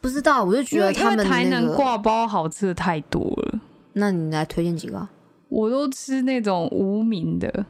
[0.00, 1.74] 不知道，我就觉得他们为台南那个。
[1.74, 3.60] 挂包好吃的太多了，
[3.94, 5.08] 那你来推荐几个啊？
[5.48, 7.64] 我都吃那种无名的。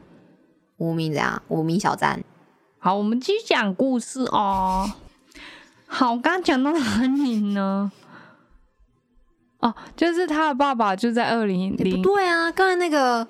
[0.79, 1.41] 无名怎样？
[1.47, 2.21] 无名小站。
[2.79, 4.91] 好，我们继续讲故事哦。
[5.85, 7.91] 好，刚刚讲到哪里呢？
[9.59, 13.27] 哦，就是他的爸爸就在二零欸、零不，对啊，刚才那个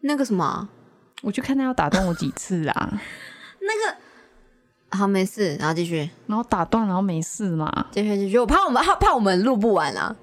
[0.00, 0.68] 那个什么啊，
[1.22, 3.00] 我就看他要打断我几次啊，
[3.60, 7.88] 那个好没事，然后继续，然后打断，然后没事嘛。
[7.90, 10.16] 继续继续，我怕我们怕怕我们录不完啊。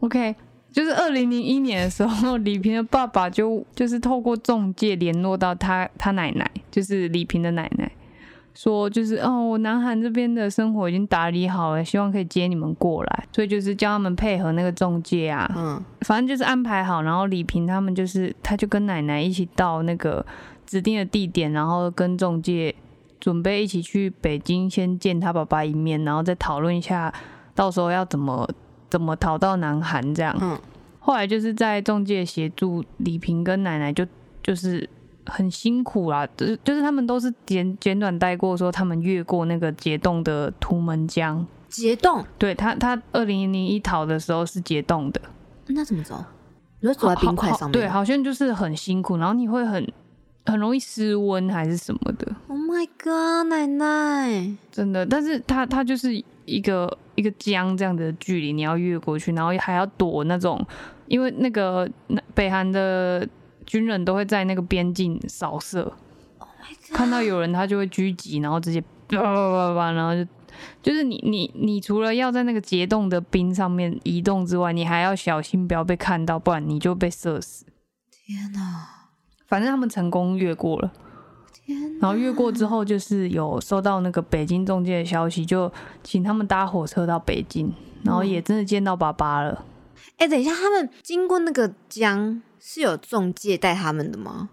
[0.00, 0.36] OK，
[0.70, 7.90] 就是二零零一年的时候，李平的爸爸就就是透过中介联络到他他奶奶，就是李平的奶奶，
[8.54, 20.24] 说就是哦，我南韩这边的生活已经打理好了，希望可以接你们过来，所以就是叫他们配合那个中介啊，嗯，反正就是安排好，然后李平他们就是他就跟奶奶一起到那个
[20.66, 22.74] 指定的地点，然后跟中介
[23.18, 27.12] 准备一起去北京先见他爸爸一面，然后再讨论一下
[27.54, 28.48] 到时候要怎么
[28.88, 30.36] 怎么逃到南韩这样。
[30.40, 30.58] 嗯
[31.00, 34.06] 后来就是在中介协助李平跟奶奶就
[34.42, 34.86] 就是
[35.24, 41.46] 很辛苦啦，就是就是他们都是简简短带过说他们越过那个结冻的图门江。
[41.70, 45.20] 结冻，对他，他二零零一逃的时候是结冻的，
[45.68, 46.22] 那怎么走？
[46.80, 47.72] 你会走在冰块上面？
[47.72, 47.88] 对，。
[47.88, 49.90] 好像就是很辛苦，然后你会很
[50.44, 55.06] 很容易失温还是什么的，Oh my god，奶奶，真的。
[55.06, 60.64] 但是他他就是一个一个江这样的距离，你要越过去，然后还要躲那种，
[61.06, 63.28] 因为那个那北韩的
[63.66, 65.92] 军人都会在那个边境扫射，
[66.92, 70.30] 看到有人他就会狙击，然后直接叭叭叭叭，然后就
[70.80, 77.66] 就是你你你除了要在那个结冻的冰上面移动之外，你还要小心不要被看到，不然你就被射死。
[78.10, 78.86] 天哪！
[79.48, 80.92] 反正他们成功越过了！
[82.00, 85.70] 然后越过之后，就是有收到那个北京中介的消息，就
[86.02, 89.64] 请他们搭火车到北京，然后也真的见到爸爸了。
[90.16, 94.48] 哎、等一下，他们经过那个江是有中介带他们的吗？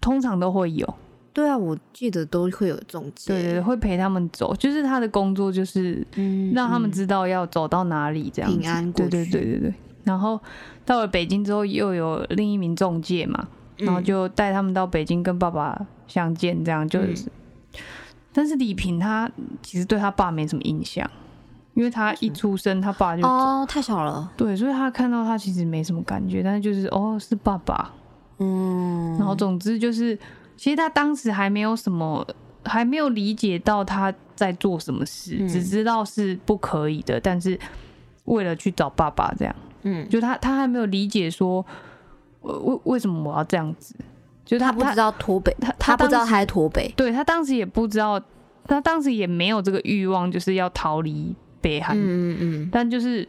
[0.00, 0.94] 通常都会有，
[1.32, 3.32] 对啊，我记得都会有中介。
[3.32, 8.58] 对对对，会陪他们走，就是他的工作就是嗯，让他们嗯知道要走到哪里这样子。
[8.58, 9.74] 平安过对对去对对对。
[10.04, 10.40] 然后
[10.84, 14.04] 到了北京之后，又有另一名中介嘛，然后嗯。
[14.04, 17.26] 就带他们到北京跟爸爸相见，这样就是。
[17.26, 17.80] 嗯。
[18.32, 19.30] 但是李平他
[19.62, 21.10] 其实对他爸没什么印象，
[21.72, 24.30] 因为他一出生他爸就、哦，太小了。
[24.36, 27.92] 对，所以他看到他其实没什么感觉，但是就是哦是爸爸，
[28.38, 30.14] 嗯，然后总之就是，
[30.54, 32.26] 其实他当时还没有什么，
[32.62, 35.48] 还没有理解到他在做什么事，嗯。
[35.48, 37.58] 只知道是不可以的，但是
[38.24, 41.64] 为了去找爸爸这样，嗯，就他他还没有理解说，呃
[42.46, 43.94] 为为什么我要这样子，
[44.44, 46.92] 就他他不知道脱北，他他不知道他在脱北。
[46.96, 48.20] 对他当时也不知道，
[48.64, 53.26] 他当时也没有这个欲望，就是要逃离北韩，嗯嗯嗯，但就是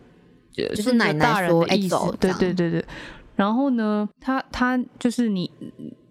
[0.51, 2.86] 就就是奶奶大人说哎的意思，对对对对。
[3.36, 5.49] 然后呢，他他就是你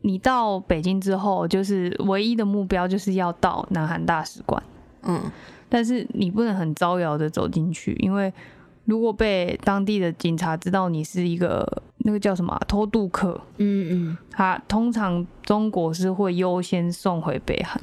[0.02, 4.62] 你到北京之后，就是唯一的目标就是要到南韩大使馆，
[5.02, 5.20] 嗯
[5.68, 8.32] 但是你不能很招摇的走进去，因为
[8.84, 17.76] 如果被当地的警察知道你是一个那个叫什么啊、偷渡客，嗯嗯他通常中国是会优先送回北韩。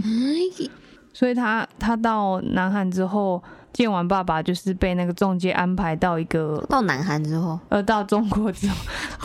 [1.14, 8.76] 嗯，所以他他到南韩之后见完爸爸，就是被那个中介安排到一个到南韩之后，呃到中国之后，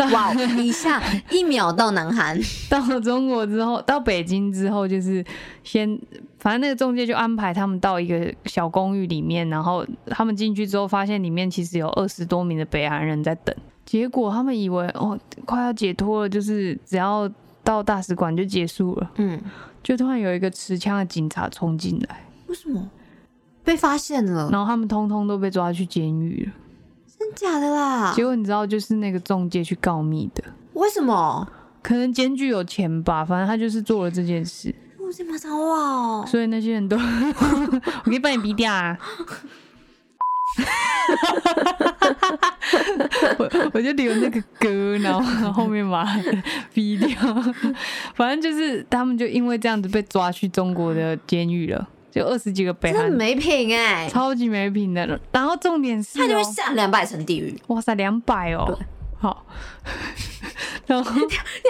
[0.13, 2.39] 哇，一下一秒到南韩，
[2.71, 5.25] 到了中国之后，到北京之后，就是
[5.65, 5.99] 先
[6.39, 13.55] 反正那个中介就安排他们到一个小公寓里面，然后他们进去之后，发现里面其实有二十多名的北韩人在等。
[13.85, 17.31] 结果他们以为哦快要解脱了，就是只要
[17.65, 19.41] 到大使馆就结束了，嗯，
[19.89, 22.91] 就突然有一个持枪的警察冲进来，为什么
[23.65, 24.51] 被发现了？
[24.53, 26.53] 然后他们通通都被抓去监狱了。
[27.19, 28.23] 真假的啦结？
[28.23, 31.49] 果你知道，就是那个中介去告密的，为什么？
[31.81, 36.25] 可能监狱有钱吧，反正他就是做了这件事，我这么脏话哦！
[36.29, 38.95] 所以那些人都， 我可以帮你逼掉啊。
[43.39, 46.21] 我我就留那个歌，然后后面把 它
[46.75, 47.09] 逼掉。
[48.15, 55.19] 反正就是他们就因为这样子被抓去中国的监狱了，就二十几个北韩真的没品哎、超级没品的。
[55.33, 57.57] 然后重点是、他就会哦，下两百层地狱。
[57.69, 58.79] 哇塞，两百哦，
[59.19, 59.47] 好。
[60.87, 61.21] 然后你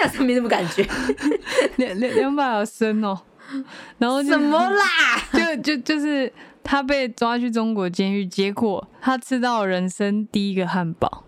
[0.01, 0.85] 好像没什么感觉，
[1.75, 3.19] 两两两百好深哦，
[3.97, 4.85] 然后就什么啦？
[5.33, 6.31] 就就就是
[6.69, 11.23] 他被抓去中国监狱，结果他吃到人生第一个汉堡，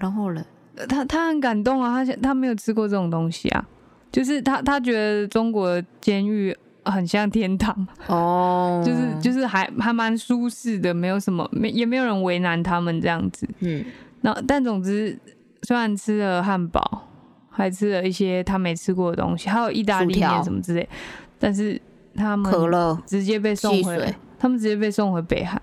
[0.00, 0.44] 然后呢？
[0.74, 3.64] 呃他他很感动啊，他他没有吃过这种东西啊，
[4.10, 13.48] 就是他他觉得中国监狱很像天堂，哦，就是就是还还蛮舒适的，没有什么没也没有人为难他们这样子。
[13.60, 13.84] 嗯，
[14.22, 15.16] 那但总之，
[15.62, 17.06] 虽然吃了汉堡，
[17.48, 20.88] 还吃了一些他没吃过的东西，还有意大利面什么之类，
[21.38, 21.80] 但是
[22.16, 23.00] 他们可乐。
[23.06, 25.62] 直接被送回水，他们直接被送回北韩。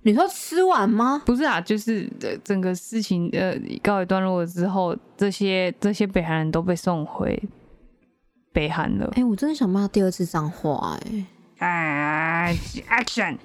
[0.00, 1.20] 你说吃完吗？
[1.26, 7.38] 不是啊，就是呃整个事情呃告一段落之后，这些这些北韩人都被送回
[8.54, 9.22] 北韩了哎、。
[9.22, 11.26] 我真的想骂第二次脏话哎、
[11.58, 12.56] 哎
[12.88, 13.36] ，action！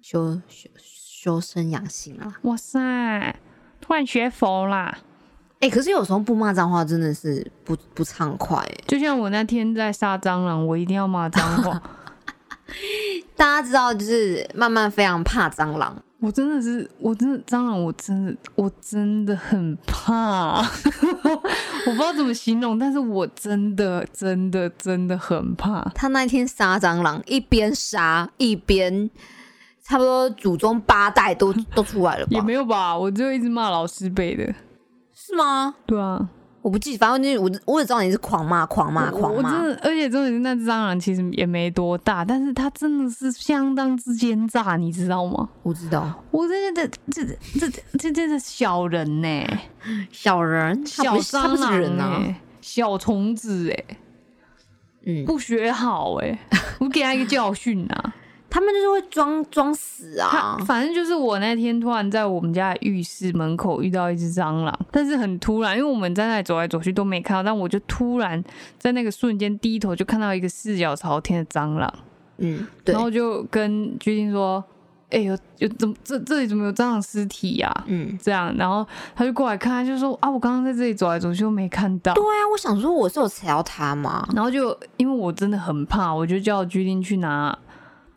[0.00, 2.38] 修修修身养性啊！
[2.44, 3.36] 哇塞，
[3.82, 4.96] 突然学佛啦！
[5.60, 11.82] 哎、可是有时候不骂脏话真的是不不畅快哎、就像我那天在杀蟑螂，我一定要骂脏话。
[13.36, 25.82] 大家知道，就是慢慢非常怕蟑螂，我真的是，我真的蟑螂，我真的，我真的很怕， 我不知道怎么形容，但是我真的，真的，真的很怕。
[25.94, 29.10] 他那天杀蟑螂，一边杀一边，
[29.82, 32.30] 差不多祖宗八代都都出来了吧？
[32.30, 34.54] 也没有吧，我就一直骂老师辈的。
[35.12, 35.74] 是吗？
[35.86, 36.28] 对啊，
[36.64, 39.60] 我不记得，反正就是我我只知道你是狂骂、狂骂、狂骂。
[39.60, 45.46] 我真的，而且重点是那只蟑螂其实也没多大，但是它真的是相当之奸诈，你知道吗？
[45.62, 49.46] 我知道，我真的这这这这这是小人呢、
[50.10, 53.84] 小人，小蟑螂小虫子哎、
[55.04, 56.38] 嗯，不学好哎、
[56.78, 58.14] 我给他一个教训啊！
[58.54, 60.56] 他们就是会装装死啊。
[60.64, 68.40] 反正就是我那天突然在我们家的浴室门口遇到一只蟑螂，但是很突然，因为我们在那里走来走去都没看到，但我就突然
[68.78, 71.92] 在那个瞬间低头就看到一个四脚朝天的蟑螂，
[72.38, 74.62] 嗯，对然，后就跟居丁说
[75.10, 78.86] ：“哎、有有怎么这这里怎么有蟑螂尸体呀、嗯，这样，然后
[79.16, 82.14] 他就过来看，他就说：“啊，我刚刚在这里走来走去，都没看到。
[82.14, 84.28] 对啊，我想说我是有踩到它嘛？
[84.32, 87.56] 然后就因为我真的很怕，我就叫居丁去拿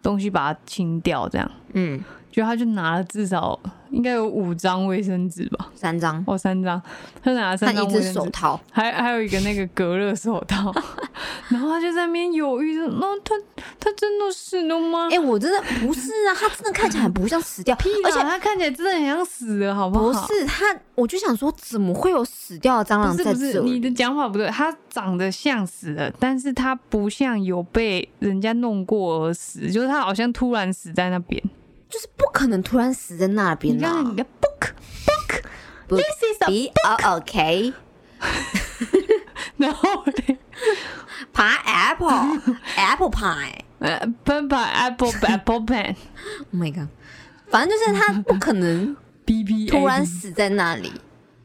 [0.02, 1.52] 东西把它清掉，这样。
[1.74, 2.02] 嗯，
[2.38, 3.60] 就他就拿了至少
[3.90, 6.80] 应该有五张卫生纸吧，三张，哦，三张，
[7.24, 10.72] 他拿了三张卫生纸，手套，还还有一个那个隔热手套，
[11.50, 13.34] 然后他就在那边犹豫着，那、他
[13.80, 15.10] 他真的死了吗？
[15.12, 20.32] 哎、我真的不是啊，他真的看起来很不像死掉，而且而且他看起来真的很像死了，好不好不？
[20.32, 23.62] 是他，我就想说，怎么会有死掉的蟑螂不是不是？
[23.62, 31.42] 你的讲法不对，他长得像死了，但是他不像有被人家弄过而死，就是他好像突然死在那边。
[31.90, 34.16] 就是不可能突然死在那边你看，啊你！
[34.16, 34.72] 的 book
[35.06, 37.74] book，Book this is a B O O K，
[39.58, 40.38] 然后嘞，
[41.32, 42.42] 爬 apple
[42.76, 43.62] apple pie。
[43.80, 45.96] 呃，pen 把 apple apple pen
[46.52, 46.88] Oh my god！
[47.50, 50.92] 反正就是他不可能 B B 突然死在那里。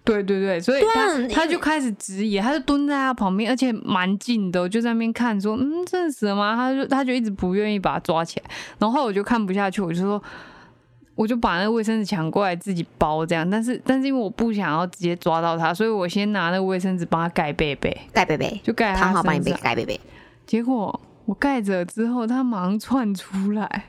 [0.05, 6.57] 对对对，所以他他就开始质疑，他就蹲在他旁边，而且蛮近的，我就在那边看说，嗯，真的死了吗？
[6.57, 10.20] 他就他就一直不愿意把他抓起来，然后我就看不下去，我就说，
[11.14, 20.00] 我就把那个卫生纸抢过来自己包这样，但是但是因为我不想要直接抓到他，所以我先拿那个卫生纸帮他盖被被，盖被被，就盖在他躺好帮你盖被被。
[20.44, 23.84] 结果我盖着之后，他马上窜出来。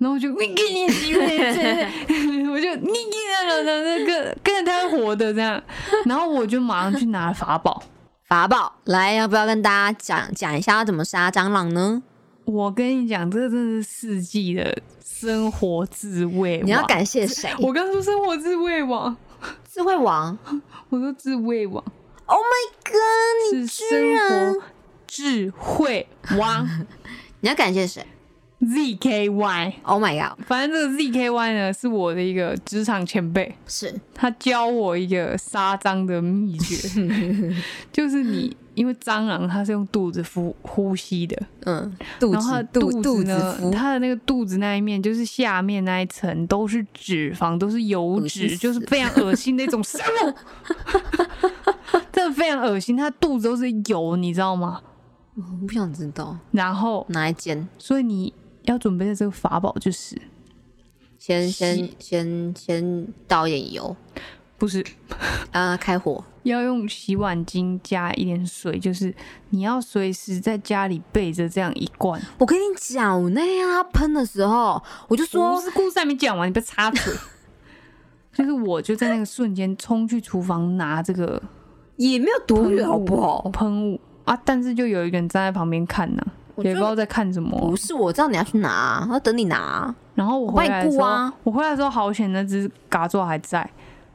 [0.00, 1.22] 然后我就给你机会，
[2.50, 5.62] 我就你给那个那个跟着他活的这样，
[6.06, 7.82] 然后我就马上去拿法宝。
[8.24, 12.02] 法宝，来，要不要跟大家讲讲一下要怎么杀蟑螂呢？
[12.46, 16.62] 我跟你讲，这真的是四季的生活智慧。
[16.64, 17.52] 你要，感谢谁？
[17.58, 19.14] 我刚说生活智慧王，
[19.70, 20.38] 智慧王。
[20.88, 21.84] 我说智慧王
[22.26, 23.54] Oh my god！
[23.54, 24.62] 你居然生活
[25.06, 26.86] 智慧王
[27.40, 28.06] 你要感谢谁
[28.60, 29.72] ，ZKY。
[29.82, 30.38] ？Oh my god！
[30.46, 33.54] 反正这个 ZKY 呢，是我的一个职场前辈。
[33.66, 36.76] 是他教我一个杀蟑的秘诀，
[37.92, 50.34] 就是你因为蟑螂它是用肚子呼呼吸的，嗯，肚然后它子肚的肚肚子子呢，孵，它的那个肚子那一面就是下面那一层都是脂肪，都是油脂，就是非常恶心的一种生物，
[52.12, 52.96] 真的非常恶心。
[52.96, 54.80] 它肚子都是油，你知道吗？
[55.36, 57.66] 我不想知道然后，哪一间。
[57.78, 58.32] 所以你
[58.70, 60.16] 要准备的这个法宝就是
[61.18, 63.96] 先先先先倒一点油，
[64.56, 64.84] 不是
[65.52, 66.24] 啊，开火。
[66.44, 69.14] 要用洗碗巾加一点水，就是
[69.50, 72.18] 你要随时在家里备着这样一罐。
[72.38, 77.12] 我跟你讲，我那天他喷的时候，我就我说是故事还没讲完，你不要插嘴。
[78.32, 81.42] 就是我就在那个瞬间冲去厨房拿这个
[81.96, 83.42] 也没有多远，好不好？
[83.50, 86.22] 喷雾啊，但是就有一个人站在旁边看呢、
[86.62, 87.76] 也不知道在看什么不。
[87.76, 89.94] 是，我知道你要去拿，我要等你拿。
[90.14, 93.58] 然后我回来的时候，顾啊我回来的时候好险，那只嘎爪还在，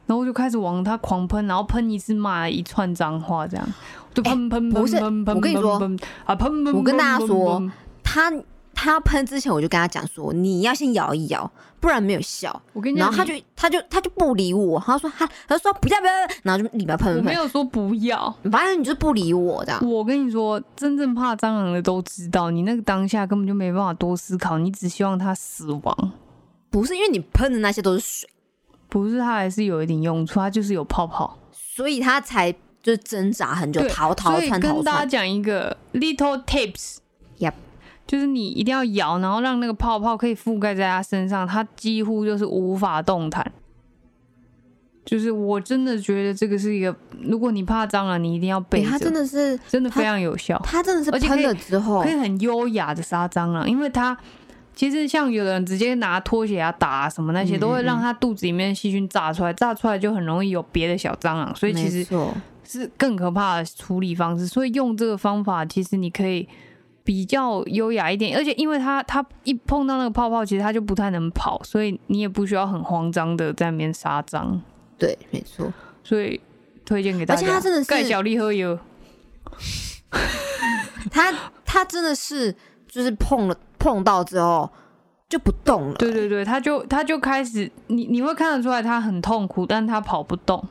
[0.06, 3.66] 然后我就开始往它狂喷，然后喷一次骂了一串脏话，这样
[4.14, 7.72] 就喷喷喷喷喷我跟你说喷喷啊喷喷，我跟大家喷说喷喷
[8.04, 8.32] 他
[8.76, 11.50] 他要喷之前，我就跟他讲说，你要先摇一摇，
[11.80, 12.62] 不然没有效。
[12.74, 16.12] 我跟你讲，然后他就他就他就不理我，他说他他就说不要不要，
[16.42, 18.30] 然后就里面喷我没有说不要。
[18.52, 19.90] 反正你就是不理我这样。
[19.90, 26.12] 我跟你说，真正怕蟑螂的都知道，你那个当下根本就没办法多思考，你只希望它死亡。
[26.68, 28.28] 不是因为你喷的那些都是水，
[28.90, 31.38] 不是它还是有一点用处，它就是有泡泡。
[31.50, 32.52] 所以他才
[32.82, 35.08] 就是挣扎很久，对逃逃窜逃跟大家窜。
[35.08, 36.98] 讲一个 little tips。
[38.06, 43.50] 就是你一定要摇，然后让那个泡泡可以覆盖在它身上，它几乎就是无法动弹。
[45.04, 46.92] 就是我真的觉得这个是一个，
[47.22, 50.60] 如果你怕蟑螂，你一定要备着，对他真的是真的非常有效。
[50.64, 54.18] 它真的是喷了之后可以很优雅的杀蟑螂，因为它
[54.74, 62.04] 其实像有的人直接拿拖鞋啊打啊什么那些，嗯都会让它肚子里面细菌炸出来，炸出来就很容易有别的小蟑螂，所以其实
[62.64, 64.44] 是更可怕的处理方式。
[64.48, 66.48] 所以用这个方法，其实你可以
[67.06, 74.58] 比较优雅一点，而且因为它它一碰到那个泡泡，其实它就不太能跑，所以你也不需要很慌张的在那边杀蟑，
[74.98, 75.72] 对，没错。
[76.02, 76.40] 所以
[76.84, 77.40] 推荐给大家。
[77.40, 78.76] 而且它真的是盖小丽喝油。
[81.10, 81.32] 他
[81.64, 82.52] 他真的是
[82.88, 84.68] 就是碰了碰到之后
[85.28, 85.94] 就不动了。
[85.94, 90.66] 对对对，他就他就开始，你你会看得出来他很痛苦，但他跑不动，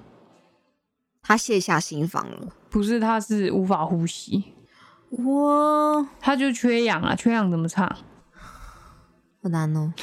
[1.21, 2.49] 他卸下心防了。
[2.69, 4.43] 不是他是无法呼吸，
[5.23, 7.87] 哇，他就缺氧啊，缺氧怎么唱？
[9.41, 9.93] 好难哦。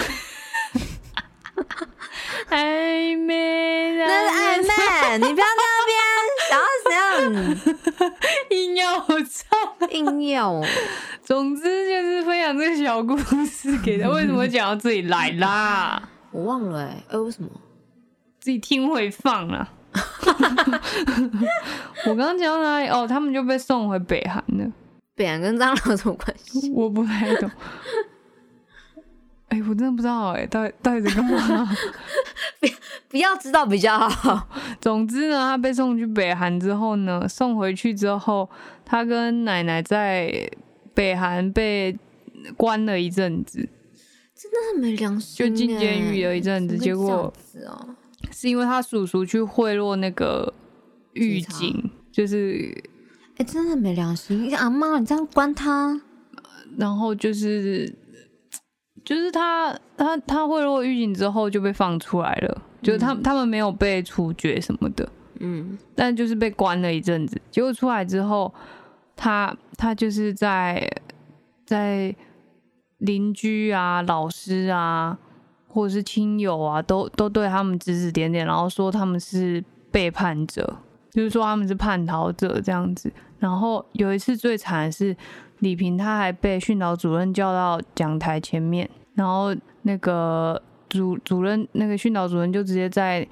[2.48, 5.96] 暧昧，那是暧昧，你不要在那边
[6.48, 8.12] 想要怎样
[8.50, 10.64] 硬要我唱，硬要哦。
[11.22, 14.08] 总之就是分享这个小故事给他。
[14.12, 16.02] 为什么讲到这里来啦？
[16.30, 17.48] 我忘了哎、哎、为什么？
[18.40, 19.68] 自己听回放了。
[22.04, 22.88] 我刚刚讲到哪里？
[22.88, 24.70] 哦，他们就被送回北韩了。
[25.14, 26.70] 北韩跟蟑螂有什么关系？
[26.72, 27.50] 我不太懂。
[29.48, 31.68] 哎、我真的不知道哎、到底到底在干嘛？
[33.10, 34.48] 不要知道比较好。
[34.80, 38.48] 总之呢，他被送去北韩之后呢，送回去之后，
[38.86, 40.50] 他跟奶奶在
[40.94, 41.94] 北韩被
[42.56, 43.68] 关了一阵子，
[44.34, 47.30] 真的是没良心、欸，就进监狱了一阵子结果
[48.30, 50.54] 是因为他叔叔去贿赂那个
[51.12, 52.74] 狱警，就是
[53.42, 54.56] 哎、真的没良心！
[54.56, 56.00] 阿妈，你这样关他，
[56.78, 57.92] 然后就是
[59.04, 65.08] 就是他他他贿赂狱警之后就被放出来了，就是他他们没有被处决什么的，
[65.40, 67.42] 嗯，但就是被关了一阵子。
[67.50, 68.54] 结果出来之后，
[69.16, 70.88] 他他就是在
[71.66, 72.14] 在
[72.98, 75.18] 邻居啊、老师啊，
[75.66, 80.76] 或者是亲友啊，都都对他们指指点点，然后说他们是背叛者，
[81.10, 83.12] 就是说他们是叛逃者这样子。
[83.42, 85.16] 然后有一次最惨的是
[85.58, 93.26] 李平，他还被训导主任叫到讲台前面，然后那个主主任那个训导主任就直接在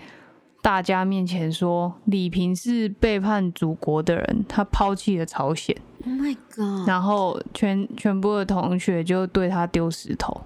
[0.61, 6.89] 大家面前说，李平是背叛祖国的人，他抛弃了朝鲜，Oh my god！
[6.89, 10.41] 然后全全部的同学就对他丢石头，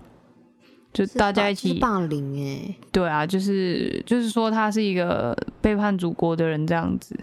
[0.92, 7.18] 就大家一起霸凌哎、对啊，就是就是说他是一个背叛祖国的人这样子。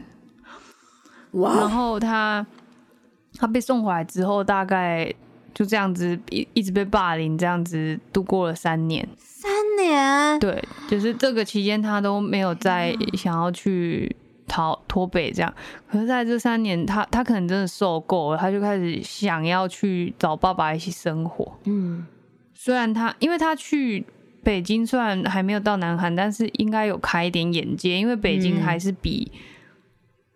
[1.32, 2.45] 然，后他
[3.38, 5.13] 他被送回来之后，大概
[5.53, 9.07] 就这样子一一直被霸凌，这样子度过了三年。
[9.17, 14.15] 三年，对，就是这个期间他都没有再想要去
[14.47, 15.51] 逃脱北这样。
[15.89, 21.57] 可是在这三年，他他可能真的受够了，他就开始想要去找爸爸一起生活。
[21.63, 22.05] 嗯，
[22.53, 24.05] 虽然他因为他去
[24.43, 29.32] 北京，虽然还没有到南韩，但是应该有开一点眼界，因为北京嗯还是比、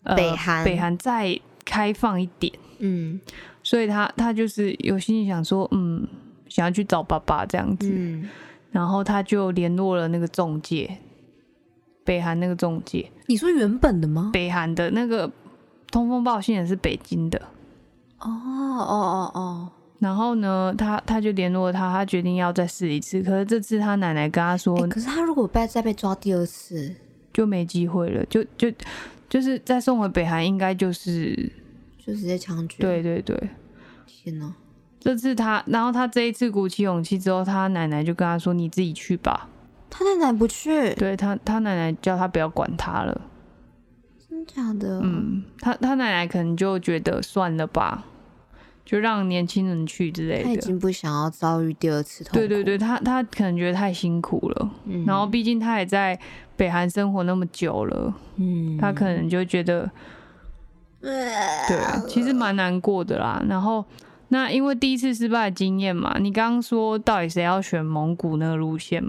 [0.06, 0.64] 呃北韩。
[0.64, 2.52] 北韩再开放一点。
[2.80, 3.20] 嗯。
[3.62, 6.08] 所以他他就是有心里想说，嗯，
[6.48, 8.30] 想要去找爸爸这样子，嗯，
[8.70, 10.98] 然后他就联络了那个中介，
[12.04, 14.30] 北韩那个中介，你说原本的吗？
[14.32, 15.32] 北韩的那个
[15.92, 17.42] 通风报信也是北京的，
[18.20, 26.96] 哦哦哦哦，然后呢，他他就联络他，他决定要再试一次，可是这次他奶奶跟他说哎、可是他如果被再被抓第二次，
[27.34, 28.72] 就没机会了，就就
[29.30, 31.52] 就是再送回北韩，应该就是
[31.98, 32.82] 就直接枪决。
[32.82, 33.50] 对，对对。
[34.06, 34.54] 天哪！
[35.00, 39.50] 这次他，然后他这一次鼓起勇气之后，他奶奶就跟他说：“你自己去吧。”
[39.90, 43.22] 他奶奶不去，对他，他奶奶叫他不要管他了。
[44.28, 45.00] 真假的？
[45.04, 48.04] 嗯，他他奶奶可能就觉得算了吧，
[48.86, 50.44] 就让年轻人去之类的。
[50.44, 52.38] 他已经不想要遭遇第二次痛苦。
[52.38, 56.18] 对对对，他他可能觉得太辛苦了，嗯然后毕竟他也在
[56.56, 59.90] 北韩生活那么久了，嗯，他可能就觉得，
[61.02, 63.44] 对，其实蛮难过的啦。
[63.50, 63.84] 然后
[64.30, 69.04] 那因为第一次失败的经验嘛，你刚刚说到底谁要选蒙古那个路线？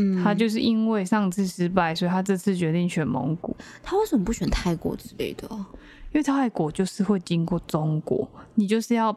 [0.00, 3.56] 嗯，他就是因为上次失败，所以他这次决定选蒙古。
[3.82, 5.66] 他为什么不选泰国之类的哦？
[6.12, 9.14] 因为泰国就是会经过中国，你就是要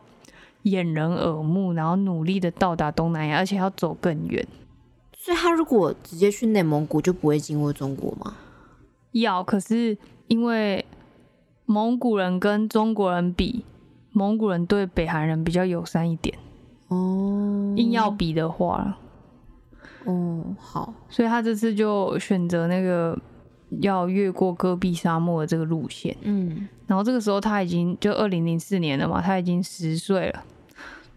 [0.63, 4.45] 掩人耳目，然后努力的到达东南亚，而且要走更远。
[5.17, 8.35] 所以他如果直接去内蒙古，就不会经过中国吗？
[9.11, 10.85] 要可是因为
[11.65, 13.63] 蒙古人跟中国人比，
[14.11, 16.37] 蒙古人对北韩人比较友善一点。
[16.87, 18.97] 哦，硬要比的话，
[20.05, 23.17] 哦，好，所以他这次就选择那个
[23.79, 26.15] 要越过戈壁沙漠的这个路线。
[26.21, 30.43] 嗯，然后这个时候他已经就二零零四年了嘛，他已经十岁了。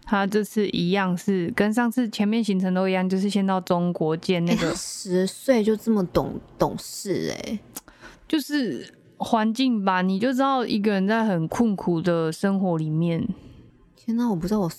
[0.07, 7.59] 他这次一样是跟上次前面行程都一样，就是先到中国见那哎个，他十岁就这么懂懂事哎、
[8.27, 13.27] 就是环境吧，你就知道一个人在很困苦的生活里面，
[13.95, 14.71] 天哪，我不知道我，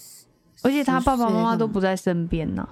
[0.63, 2.69] 而且他爸爸妈妈都不在身边呐、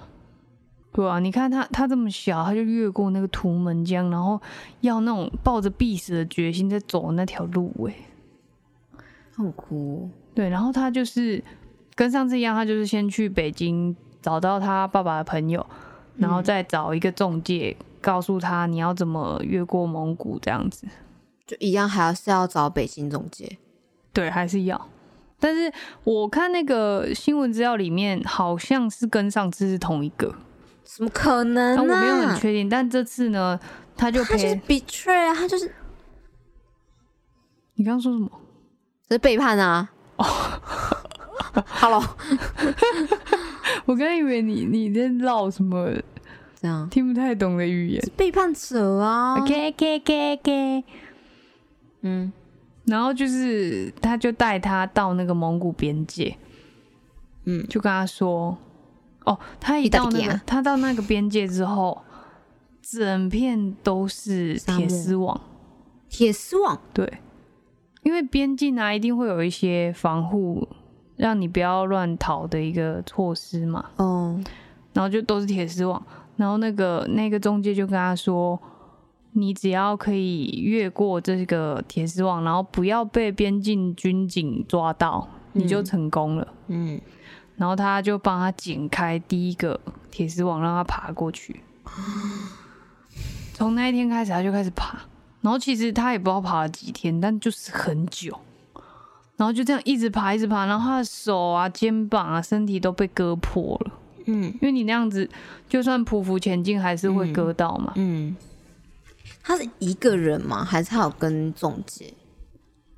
[0.95, 4.41] 对啊，你看他他这么小，他就越过那个图门江，然后
[4.79, 7.95] 要那种抱着必死的决心在走那条路、欸，
[9.35, 11.43] 很哭，对，然后他就是
[11.95, 15.65] 跟上次一样，他就是先去北京找到他爸爸的朋友，
[16.15, 20.87] 然后再找一个中介，告诉他你要怎么越过蒙古这样子。
[21.45, 23.57] 就一样还要是要找北京中介。
[24.13, 24.89] 对，还是要。
[25.37, 25.71] 但是
[26.05, 30.33] 我看那个新闻资料里面，好像是跟上次是同一个，
[30.85, 32.69] 怎么可能呢、但我没有很确定。
[32.69, 33.59] 但这次呢，
[33.97, 35.69] 他就他就是 betray 啊，他就是
[37.73, 38.29] 你刚刚说什么？
[39.09, 39.89] 这是背叛啊
[41.67, 42.01] ！Hello，
[43.85, 45.91] 我刚以为你你在唠什么
[46.59, 48.01] 这样听不太懂的语言。
[48.15, 49.39] 背叛者啊。
[49.39, 50.83] OK OK OK OK。
[52.01, 52.31] 嗯
[52.85, 56.37] 然后就是，他就带他到那个蒙古边界，
[57.45, 58.55] 嗯，就跟他说，
[59.25, 62.01] 哦，他一到那个他到那个边界之后，
[62.81, 65.39] 整片都是铁丝网，
[66.09, 66.79] 铁丝网。
[66.93, 67.19] 对，
[68.03, 70.67] 因为边境啊，一定会有一些防护，
[71.17, 74.43] 让你不要乱逃的一个措施嘛，嗯，
[74.93, 76.01] 然后就都是铁丝网，
[76.37, 78.59] 然后那个那个中介就跟他说。
[79.37, 86.47] 你只要可以越过这个铁丝网，然后不要被边境军警抓到，你就成功了。
[86.67, 86.97] 嗯，
[87.57, 89.79] 然后他就帮他剪开第一个
[90.11, 91.61] 铁丝网，让他爬过去。
[93.53, 94.99] 从那一天开始，他就开始爬。
[95.41, 98.37] 然后其实他也不知道爬了几天，但就是很久。
[99.37, 103.91] 然后就这样一直爬，一直爬，然后他的手啊、肩膀啊、身体都被割破了。
[104.27, 105.29] 嗯因为你那样子，
[105.69, 107.93] 就算匍匐前进，还是会割到嘛。
[107.95, 108.35] 嗯，
[109.43, 110.63] 他是一个人吗？
[110.63, 112.13] 还是他有跟中介？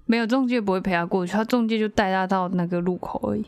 [0.06, 3.46] 没有中介不会陪他过去，他中介就带他到那个路口而已。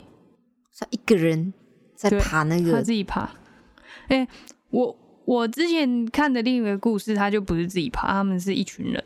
[0.79, 1.53] 是他一个人
[1.95, 3.29] 在爬那个他自己爬。
[4.07, 4.27] 哎、
[4.69, 9.03] 我我之前看的另一个故事，他就不是自己爬，他们是一群人，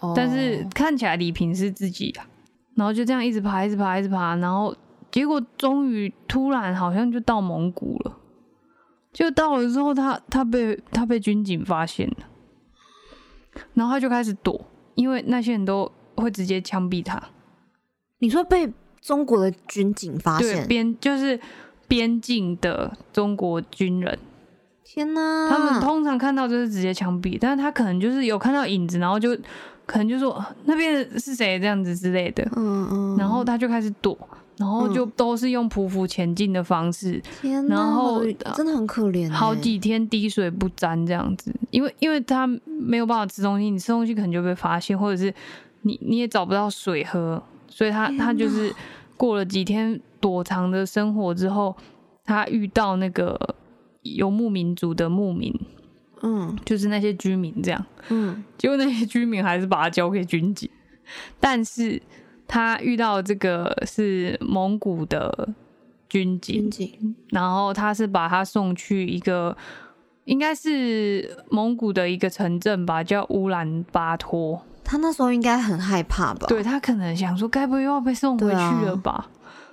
[0.00, 0.12] 哦。
[0.16, 2.26] 但是看起来李平是自己啊，
[2.74, 4.76] 然后就这样一直爬，一直爬，一直爬，然后
[5.10, 8.18] 结果终于突然好像就到蒙古了，
[9.12, 12.16] 就到了之后他，他被他被军警发现了，
[13.74, 17.22] 然后他就开始躲，因为那些人都会直接枪毙他。
[18.18, 18.70] 你说被
[19.02, 21.38] 中国的军警发对，现，边就是
[21.88, 24.16] 边境的中国军人，
[24.84, 25.48] 天哪！
[25.50, 29.36] 他们通常看到就是直接枪毙，但是他可能就是有看到影子，然后就
[29.84, 31.58] 可能就说啊那边是谁？
[31.58, 34.16] 这样子之类的，嗯嗯，然后他就开始躲，
[34.56, 38.24] 然后就都是用匍匐前进的方式，天哪，然后
[38.54, 45.34] 真的很可怜欸，好几天滴水不沾这样子，因为因为他没有办法吃东西，你吃东西可能就被发现，或者是
[45.82, 47.42] 你你也找不到水喝，
[47.72, 48.70] 所以他他就是
[49.16, 51.74] 过了几天躲藏的生活之后，
[52.22, 53.56] 他遇到那个
[54.02, 55.52] 游牧民族的牧民，
[56.22, 56.56] 嗯。
[56.64, 58.44] 就是那些居民这样，嗯。
[58.58, 60.68] 结果那些居民还是把他交给军警，
[61.40, 62.00] 但是
[62.46, 65.48] 他遇到这个是蒙古的
[66.08, 69.56] 军警军，警，然后他是把他送去一个
[70.24, 74.62] 应该是蒙古的一个城镇吧，叫乌兰巴托。
[74.92, 76.46] 他那时候应该很害怕吧？
[76.48, 79.26] 对他可能想说，该不会又要被送回去了吧？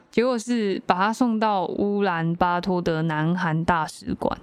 [0.09, 4.39] 结果是把他送到乌兰巴托的南韩大使馆。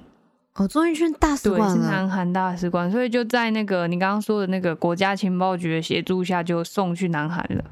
[0.57, 7.65] 哦，终于去大使对，是馆了，南韩大使馆，所以就在那个你刚刚说的那个国家情报局的协助下，就送去南韩了。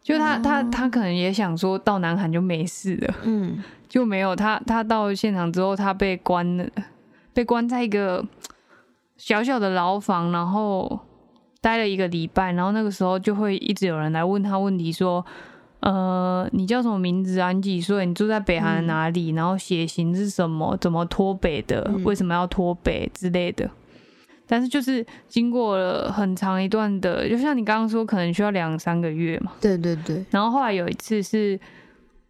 [0.00, 6.64] 就他、他他可能也想说到南韩就没事了，嗯就没有他他到现场之后，他被关了，
[7.34, 8.24] 被关在一个
[9.16, 11.00] 小小的牢房，然后
[11.62, 15.24] 待了一个礼拜，然后那个时候就会一直有人来问他问题说。
[15.84, 17.50] 呃，你叫什么名字啊？
[17.50, 18.06] 你几岁？
[18.06, 19.30] 你住在北韩哪里？
[19.30, 20.76] 然后血型是什么？
[20.76, 21.84] 怎么脱北的？
[21.88, 23.68] 嗯为什么要脱北之类的？
[24.46, 29.54] 但是就是经过了很长一段的，就像你刚刚说，可能需要两三个月嘛。
[29.60, 31.58] 对对对，然后后来有一次是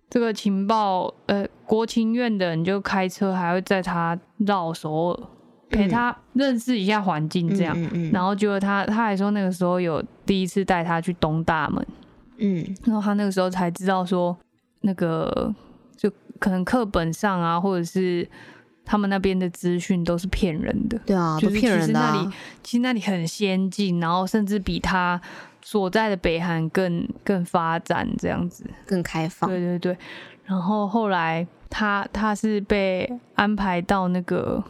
[0.09, 5.21] 这个情报，呃，国情院的人就开车，还会载他绕首尔，
[5.73, 7.77] 陪他认识一下环境这样。
[8.13, 11.87] 然后结果他他还说那个时候有第一次带他去东大门，
[12.39, 12.77] 嗯。
[12.85, 14.37] 然后他那个时候才知道说，
[14.83, 15.55] 那个
[15.97, 18.29] 就可能课本上啊，或者是
[18.85, 20.99] 他们那边的资讯都是骗人的。
[21.07, 22.31] 对啊，都就是骗人那里，
[22.63, 25.21] 其实那里很先进，然后甚至比他
[25.63, 28.65] 所在的北韩更更发展这样子。
[28.87, 29.97] 更开放，对对对，
[30.45, 34.63] 然后后来他他是被安排到那个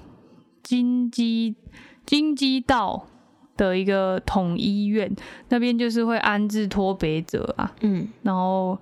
[0.63, 1.55] 金鸡
[2.07, 3.07] 金鸡道
[3.57, 5.15] 的一个统医院，
[5.49, 8.79] 那边就是会安置脱北者啊，嗯然后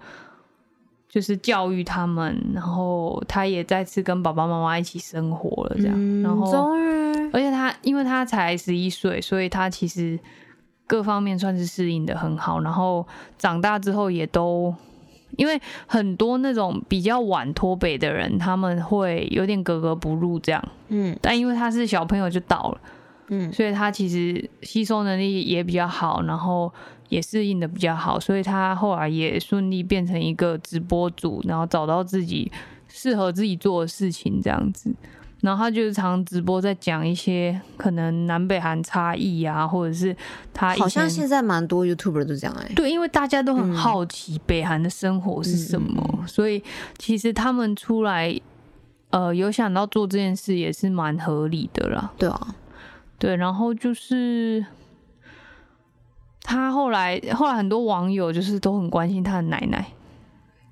[1.08, 10.18] 就是教育他们，然后他也再次跟爸爸妈妈一起生活了，这样，嗯然后终于，而且他因为他才十一岁，所以他其实
[10.86, 12.60] 各方面算是适应的很好。
[12.60, 13.06] 然后
[13.36, 14.72] 长大之后也都，
[15.36, 20.62] 因为很多那种比较晚脱北的人，他们会有点格格不入这样。
[20.88, 22.80] 嗯但因为他是小朋友就到了，
[23.28, 26.72] 嗯所以他其实吸收能力也比较好，然后
[27.08, 32.50] 也适应的比较好，所以他后来也顺利变成一个直播主，然后找到自己
[32.88, 34.94] 适合自己做的事情这样子。
[35.42, 40.14] 然后他就是常直播在讲一些可能南北韩差异啊，或者是
[40.52, 46.62] 他好像现在蛮多 YouTuber 都这样哎、对，因为大家都很嗯好奇北韩的生活是什么，所以
[46.98, 48.38] 其实他们出来，
[49.10, 52.12] 呃，有想到做这件事也是蛮合理的啦。
[52.18, 52.54] 对啊，
[53.18, 54.64] 对，然后就是
[56.42, 59.86] 他后来，后来很多网友就是都很关心他的奶奶，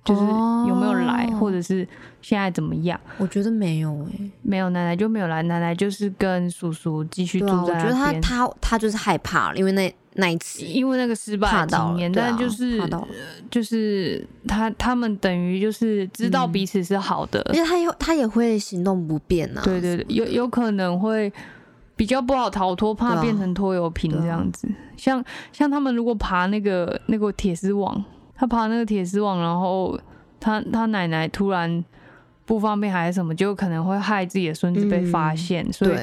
[0.09, 0.21] 就是
[0.69, 1.87] 有没有来，哦或者是
[2.23, 2.99] 现在怎么样。
[3.19, 8.13] 我觉得没有哎、没有奶奶就没有来，奶奶就是跟叔叔继续对啊，我觉得他。
[8.21, 12.91] 他他就是害怕了，因为那那一次因为那个失败的怕到了，经验，对啊但就是
[13.51, 19.63] 就是他他们等于就是知道嗯彼此是好的，因为他也他也会行动不便啊。
[19.65, 21.33] 对对对，有有可能会
[21.97, 24.69] 比较不好逃脱，怕变成拖油瓶这样子。
[24.97, 28.05] 像像他们如果爬那个那个铁丝网，
[28.39, 29.99] 他爬那个铁丝网，然后
[30.41, 31.85] 他他奶奶突然
[32.47, 35.97] 不方便还是什么，就可能会害自己的孙子被发嗯现，所以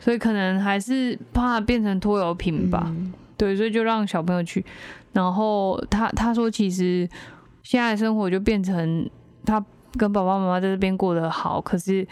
[0.00, 2.84] 所以可能还是怕变成拖油瓶吧。
[2.86, 4.64] 嗯对，所以就让小朋友去。
[5.12, 7.08] 然后他他说，其实
[7.62, 9.08] 现在的生活就变成
[9.44, 9.62] 他
[9.98, 12.06] 跟爸爸妈妈在这边过得好，可是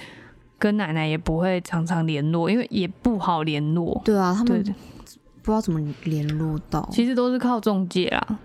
[0.59, 4.03] 跟奶奶也不会常常联络，因为也不好联络。
[4.05, 4.63] 对啊，他们
[5.43, 6.87] 不知道怎么联络到。
[6.91, 8.39] 其实都是靠中介啦。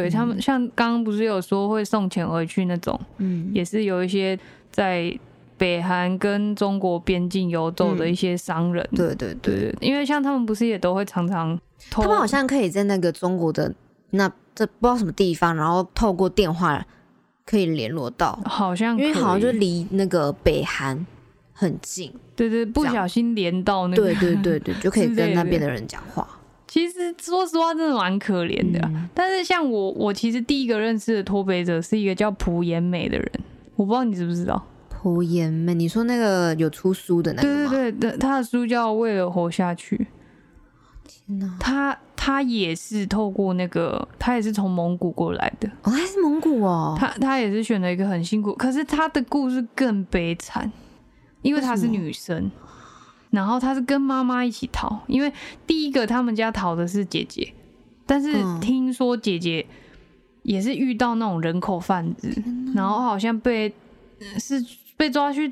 [0.00, 4.38] 对他们，像刚刚不是有说会送钱回去那种，嗯，也是有一些
[4.70, 5.14] 在
[5.58, 8.88] 北韩跟中国边境游走的一些商人。
[8.94, 11.58] 对对对，对，因为像他们不是也都会常常
[11.90, 13.72] 偷，他们好像可以在那个中国的
[14.10, 16.84] 那这不知道什么地方，然后透过电话
[17.44, 21.06] 可以联络到，好像因为好像就离那个北韩
[21.52, 22.10] 很近。
[22.34, 24.02] 对对，不小心连到那个。
[24.02, 26.26] 对对对对，就可以 跟那边的人讲话。
[26.72, 33.30] 其实说实话，真的蛮可怜的啊、嗯但是像我，我其实第一个认识的脱北者是一个叫朴妍美的人，
[33.76, 34.66] 我不知道你知不知道？
[34.88, 37.70] 朴妍美，你说那个有出书的那个吗？
[37.70, 39.96] 对对对，他的书叫《为了活下去》。
[41.06, 41.58] 天哪！
[41.60, 45.68] 他他也是透过那个，他也是从蒙古过来的。
[45.82, 46.96] 哦，他是蒙古哦。
[46.98, 50.72] 他他也是选了一个很辛苦，可是他的故事更悲惨，
[51.42, 52.50] 因为她是女生，
[53.32, 55.32] 然后他是跟妈妈一起逃，因为
[55.66, 57.52] 第一个他们家逃的是姐姐，
[58.06, 58.60] 但是嗯。
[58.60, 59.66] 听说姐姐
[60.44, 62.30] 也是遇到那种人口贩子，
[62.74, 63.72] 然后好像被
[64.20, 64.64] 呃是
[64.96, 65.48] 被抓去，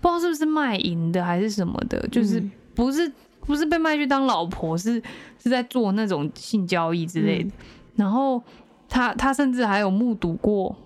[0.00, 2.50] 不知道是不是卖淫的还是什么的，就是嗯。
[2.74, 5.02] 不是不是被卖去当老婆，是
[5.42, 7.48] 是在做那种性交易之类的。
[7.48, 7.52] 嗯。
[7.96, 8.40] 然后
[8.88, 10.76] 他他甚至还有目睹过，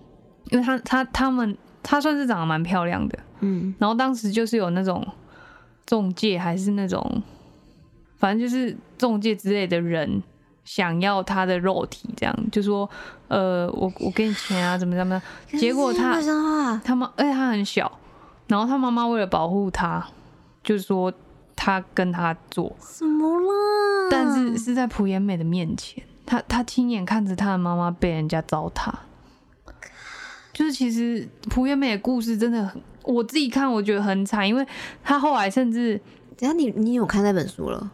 [0.51, 5.07] 因为他他他们他算是长得蛮漂亮的，嗯，然后当时就是有那种
[5.93, 7.23] 中介还是那种，
[8.17, 10.23] 反正就是中介之类的人
[10.65, 12.89] 想要他的肉体，这样就说
[13.29, 16.19] 呃我我给你钱啊怎么怎么样，结果他
[16.83, 17.99] 他妈，而且他很小，
[18.47, 20.03] 然后他妈妈为了保护他，
[20.65, 21.13] 就是说
[21.55, 24.09] 他跟他做，什么了？
[24.11, 28.91] 但是是在朴妍美的面前，他他亲眼看着他的妈妈被人家糟蹋。
[30.53, 34.67] 就是其实蒲月美的故事真的很，我自己看我觉得很惨，因为
[35.03, 36.01] 他后来甚至，
[36.37, 37.91] 等一下你你有看那本书了？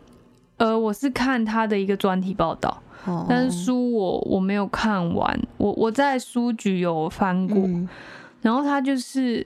[0.57, 7.89] 呃，我是看他的一个专题报道，哦，但是书我我没有看完，我我在书局有翻过，嗯。
[8.41, 9.45] 然后他就是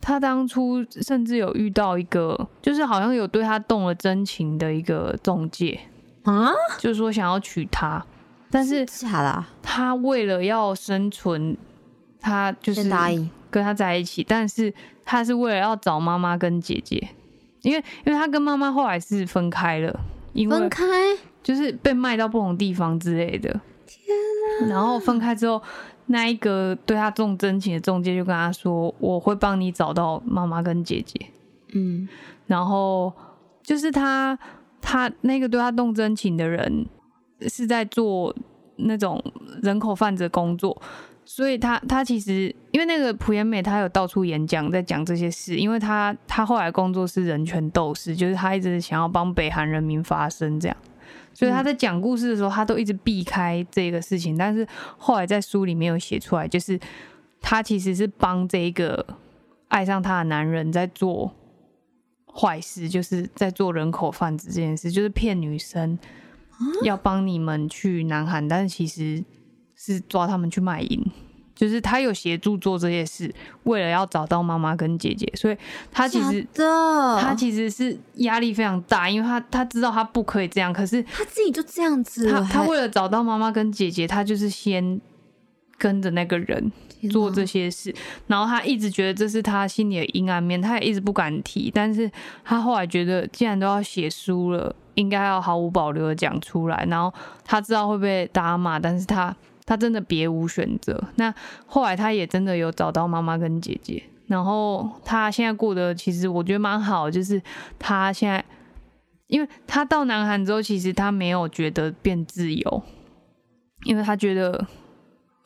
[0.00, 5.78] 他当初甚至有遇到一个，就是好像有对他动了真情的一个中介，
[6.22, 8.04] 啊，就是说想要娶她，
[8.48, 11.56] 但是假的啊，他为了要生存，
[12.26, 13.30] 他就是答应。
[13.48, 17.08] 跟他在一起，但是他是为了要找妈妈跟姐姐，
[17.62, 19.98] 因为因为他跟妈妈后来是分开了，
[20.34, 20.84] 因为分开，
[21.42, 23.48] 就是被卖到不同地方之类的。
[23.86, 24.14] 天
[24.68, 25.62] 然后分开之后，
[26.06, 31.18] 那一个对他重真情的中介就跟他说：“我会帮你找到妈妈跟姐姐。
[31.72, 32.06] 嗯，”
[32.46, 33.10] 然后
[33.62, 34.38] 就是他
[34.82, 36.84] 他那个对他动真情的人
[37.48, 38.34] 是在做
[38.76, 39.22] 那种
[39.62, 40.82] 人口贩子的工作。
[41.28, 45.56] 所以他他其实因为那个朴妍美，他有到处演讲，在讲这些事。
[45.56, 50.76] 因为他他后来工作是人权斗士，就是他一直想要帮北韩人民发声这样。
[51.34, 54.38] 所以他在讲故事的时候，他都一直避开这个事情。
[54.38, 54.66] 但是
[54.96, 56.78] 后来在书里面有写出来，就是
[57.40, 59.04] 他其实是帮这一个
[59.68, 61.34] 爱上他的男人在做
[62.32, 65.98] 坏事，就是在做人口贩子这件事，就是骗女生
[66.84, 69.22] 要帮你们去南韩，但是其实
[69.76, 71.04] 是抓他们去卖淫。
[71.54, 75.56] 就是他有协助做这些事，为了要找到妈妈跟姐姐，所以
[75.90, 85.00] 他其实，他其实是压力非常大，因为他他知道他不可以这样，可是他自己就这样子，他他为了找到妈妈跟姐姐，他就是先
[85.78, 86.70] 跟着那个人
[87.10, 87.94] 做这些事，
[88.26, 91.70] 然后他一直觉得这是他心里的阴暗面，他也一直不敢提。
[91.74, 92.10] 但是
[92.44, 96.86] 他后来觉得，既然都要写书了，应该要毫无保留的讲出来。
[96.90, 97.10] 然后
[97.46, 99.34] 他知道会被大家骂，但是他
[99.66, 100.98] 他真的别无选择。
[101.16, 101.34] 那
[101.66, 107.42] 后来他也真的有找到妈妈跟姐姐，然后他现在过得其实我觉得蛮好，就是
[107.78, 108.42] 他现在，
[109.26, 112.82] 因为他到南韩之后，其实他没有觉得变自由，
[113.84, 114.66] 因为他觉得。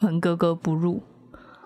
[0.02, 1.02] 很格格不入。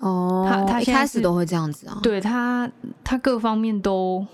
[0.00, 2.68] 哦，他他一开始都会这样子啊，对他
[3.04, 4.26] 他各方面都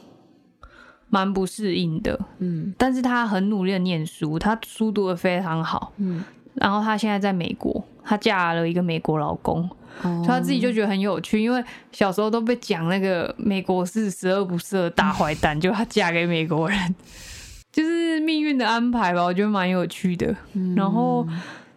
[1.11, 9.69] 蛮不适应的，嗯，但是他很努力的念书，他书读的非常好，嗯，然后她现在在美国，她嫁了一个美国老公，
[10.03, 16.95] 所以她自己就觉得很有趣，因为小时候都被讲那个美国是十恶不赦的大坏蛋，就她嫁给美国人，
[17.73, 20.35] 就是命运的安排吧，我觉得蛮有趣的，
[20.77, 21.27] 然后。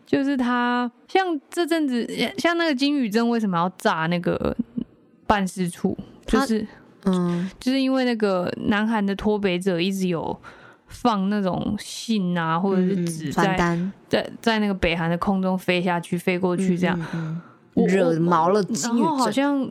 [0.05, 2.07] 就是她，像这阵子，
[2.37, 4.55] 像那个金宇镇为什么要炸那个
[5.25, 5.97] 办事处？
[6.27, 6.67] 就是，
[7.05, 10.39] 嗯，就是因为那个南韩的脱北者一直有
[10.93, 13.57] 放那种信啊，或者是纸在
[14.07, 16.97] 在在那个北韩的空中飞下去、飞过去，这样。
[17.73, 18.63] 惹毛了。
[18.83, 19.67] 然后好像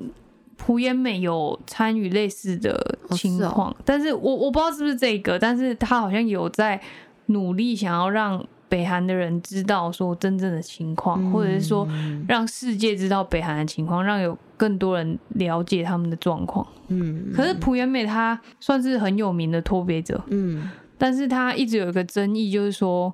[0.56, 6.80] 朴妍美有参与类似的情况，但是我我不知道是不是这个，但是他好像有在
[7.26, 8.44] 努力想要让。
[8.68, 11.86] 北韩的人知道说真正的情况，或者是说
[12.26, 16.66] 让世界知道北韩的情况，让有更多人了解他们的状况。
[16.88, 20.70] 嗯，可是朴元美他算是很有名的脱北者，嗯，
[21.02, 23.12] 但是他一直有一个争议，就是说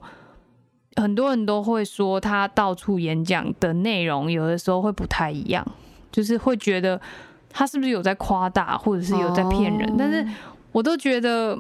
[0.97, 5.67] 很多人都会说他到处演讲的内容有的时候会不太一样，
[6.13, 7.01] 就是会觉得
[7.49, 9.95] 他是不是有在夸大，或者是有在骗人。
[9.97, 10.23] 但是
[10.71, 11.59] 我都觉得，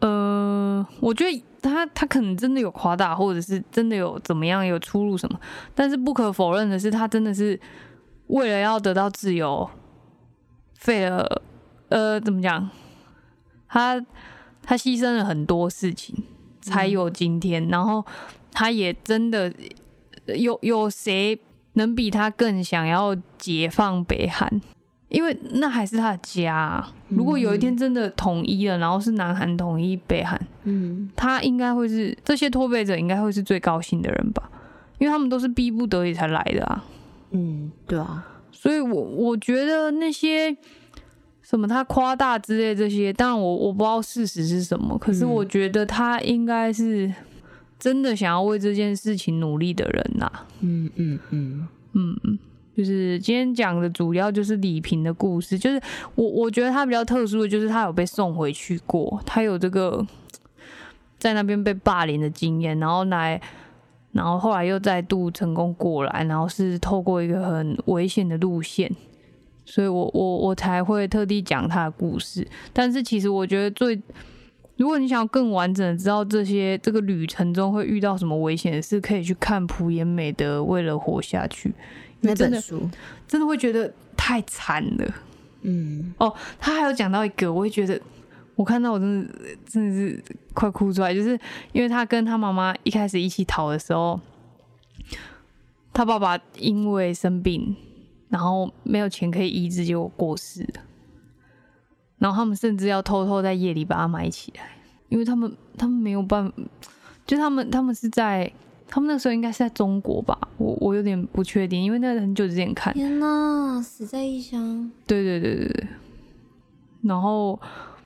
[0.00, 1.44] 呃，我觉得。
[1.60, 5.38] 他他可能真的有夸大，或者是真的有怎么样有出入什么，
[5.74, 7.58] 但是不可否认的是，他真的是
[8.28, 9.68] 为了要得到自由，
[10.76, 11.42] 费了
[11.88, 12.70] 呃怎么讲，
[13.68, 14.00] 他
[14.68, 16.14] 他牺牲了很多事情
[16.60, 18.04] 才有今天，然后
[18.52, 19.50] 他也真的
[20.26, 21.40] 有有谁
[21.72, 24.60] 能比他更想要解放北韩？
[25.08, 26.86] 因为那还是他的家。
[27.08, 34.50] 如果有一天真的统一了，然后是南韩统一北韩，嗯，他应该会是这些脱北者应该会是最高兴的人吧？
[34.98, 36.84] 因为他们都是逼不得已才来的啊。
[37.30, 38.22] 嗯，对啊。
[38.52, 40.54] 所以我我觉得那些
[41.48, 47.10] 什么他夸大之类这些，当然我我不知道事实是什么，可是我觉得他应该是
[47.78, 50.30] 真的想要为这件事情努力的人呐。
[50.60, 52.38] 嗯嗯嗯嗯嗯。
[52.76, 55.80] 就是今天讲的主要就是李平的故事，就是
[56.14, 60.06] 我我觉得他比较特殊的就是他有被送回去过，他有这个
[61.18, 63.40] 在那边被霸凌的经验，然后来，
[64.12, 68.94] 然后后来又再度成功过来，然后是透过一个很危险的路线，
[69.68, 72.46] 所以我我我才会特地讲他的故事。
[72.72, 74.00] 但是其实我觉得最，
[74.76, 81.68] 如果你想要更完整的知道这些这个旅程中会遇到什么危险的事，可以去看朴妍美的《为了活下去》。
[82.20, 82.88] 那本书
[83.28, 85.14] 真的会觉得太惨了，
[85.60, 88.00] 嗯，哦，他还有讲到一个，我会觉得
[88.56, 89.34] 我看到我真的
[89.66, 91.38] 真的是快哭出来，就是
[91.72, 94.18] 因为他跟他妈妈一开始一起逃的时候，
[95.92, 97.76] 他爸爸因为生病，
[98.28, 100.82] 然后没有钱可以医治，就过世了，
[102.18, 104.70] 然后他们甚至要偷偷在夜里把它埋起来，
[105.08, 106.54] 因为他们他们没有办法，
[107.26, 108.52] 就他们他们是在。
[108.90, 112.90] 他们那时候应该是在中国吧，我我有点不确定，因为那很久之前看。
[112.94, 114.90] 天哪，死在异乡。
[115.06, 115.86] 对对对对对。
[117.02, 117.60] 然后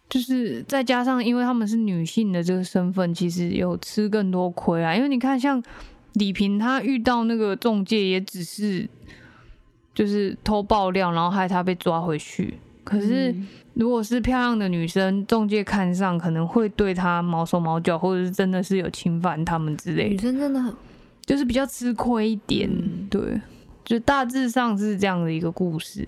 [0.09, 4.93] 就是再加上，因为他们是女性的这个身份，其实有吃更多亏啊。
[4.93, 5.63] 因为你看，像
[6.15, 8.91] 李萍她遇到那个中介，也只是
[9.95, 12.59] 就是偷爆料，然后害她被抓回去。
[12.85, 13.35] 可是。
[13.75, 20.11] 如果是漂亮的女生，中介看上可能会对她毛手毛脚，或者是真的是有侵犯他们之类。
[20.11, 20.77] 女生真的很，
[21.25, 22.71] 就是比较吃亏一点。
[23.09, 23.41] 对，
[23.83, 26.07] 就大致上是这样的一个故事。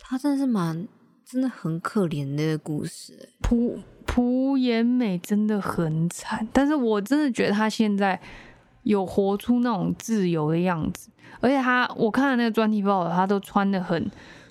[0.00, 0.88] 她真的是蛮，
[1.24, 3.28] 真的很可怜的故事。
[3.40, 8.20] 朴朴妍美真的很惨，但是我真的觉得她现在
[8.82, 11.10] 有活出那种自由的样子，
[11.40, 14.10] 而且他我看了那个专题报道，他都穿的很。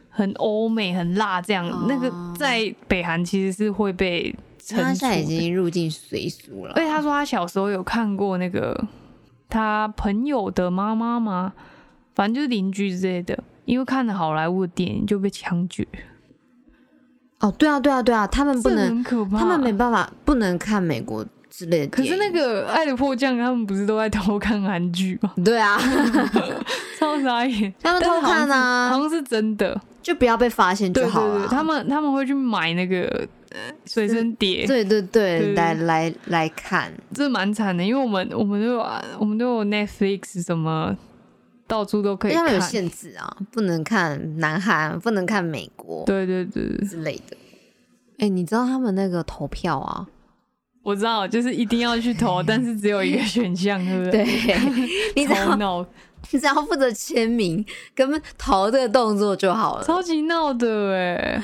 [0.10, 4.36] 很欧美、很辣，这样那个在北韩其实是会被。
[4.68, 6.74] 他现在已经入境随俗了。
[6.74, 8.76] 而且他说他小时候有看过那个
[9.48, 11.54] 他朋友的妈妈吗？
[12.16, 15.88] 反正就是邻居之类的，因为看了好莱坞的电影就被枪决。
[17.40, 21.88] 哦，对啊，对啊，对啊，他们不能，他们没办法不能看美国之类的。
[21.88, 25.34] 可是那个《爱的迫降》，他们不是都在偷看韩剧吗？
[25.44, 25.78] 对啊，
[27.00, 27.74] 超 超傻眼。
[27.82, 31.48] 他们偷看啊，好像是真的，就不要被发现就好了。
[31.48, 33.28] 他们他们会去买那个
[33.86, 38.86] 随身碟，对对对，来来来看，这蛮惨的，因为我们我们都有
[39.20, 40.96] 我们都有 Netflix 什么，
[41.68, 47.38] 到处都可以看，有限制啊，不能看南韩，不能看美国，对对对之类的。
[48.20, 50.08] 哎，你知道他们那个投票啊？
[50.88, 54.24] 我知道，就是一定要去投，但是只有一个选项，对不对？
[54.24, 54.56] 对，
[55.18, 55.86] 你只要
[56.32, 57.64] 你只要负责签名，
[57.94, 59.84] 跟投这个动作就好了。
[59.84, 61.44] 超级闹的哎，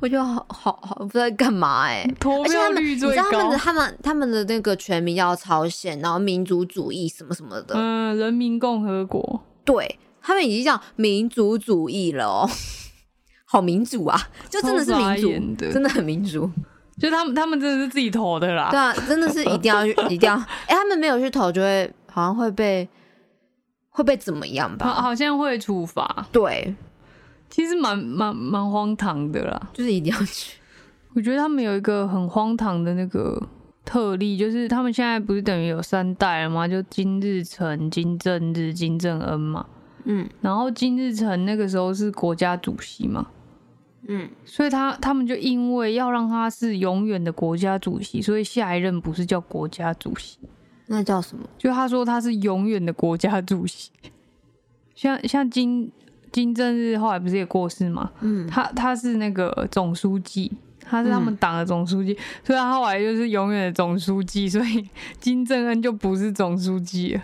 [0.00, 2.08] 我觉得好好好，不知道干嘛哎。
[2.20, 3.24] 投票率最高。
[3.24, 7.74] 你知道他们的他们他们的那个全名叫朝鲜，然后民族主义什么什么的。
[7.76, 9.42] 嗯，人民共和国。
[9.64, 12.48] 对他们已经叫民族主义了哦，
[13.46, 14.16] 好民主啊，
[14.48, 16.48] 就真的是民主，真的很民主。
[16.98, 18.70] 就他们，他们真的是自己投的啦。
[18.70, 20.34] 对啊，真的是一定要去， 一定要。
[20.34, 22.88] 哎，他们没有去投，就会好像会被
[23.90, 24.86] 会被怎么样吧？
[24.86, 26.26] 好像会处罚。
[26.32, 26.74] 对，
[27.50, 29.68] 其实蛮蛮蛮荒唐的啦。
[29.74, 30.58] 就是一定要去。
[31.14, 33.42] 我觉得他们有一个很荒唐的那个
[33.84, 36.66] 特例，就是他们现在不是等于有三代了吗？
[36.66, 39.66] 就金日成、金正日、金正恩嘛。
[40.04, 40.26] 嗯。
[40.40, 43.26] 然后金日成那个时候是国家主席嘛。
[44.08, 50.38] 嗯，所以他他们就因为要让他是永远的国家主席，所以下一任不是叫国家主席，
[50.86, 51.44] 那叫什么？
[51.58, 53.90] 就他说他是永远的国家主席。
[54.94, 55.90] 像像金
[56.32, 58.10] 金正日后来不是也过世吗？
[58.20, 60.50] 嗯，他他是那个总书记，
[60.80, 64.88] 他是他们党的总书记，所以他后来就是永远的总书记，所以
[65.18, 67.22] 金正恩就不是总书记了。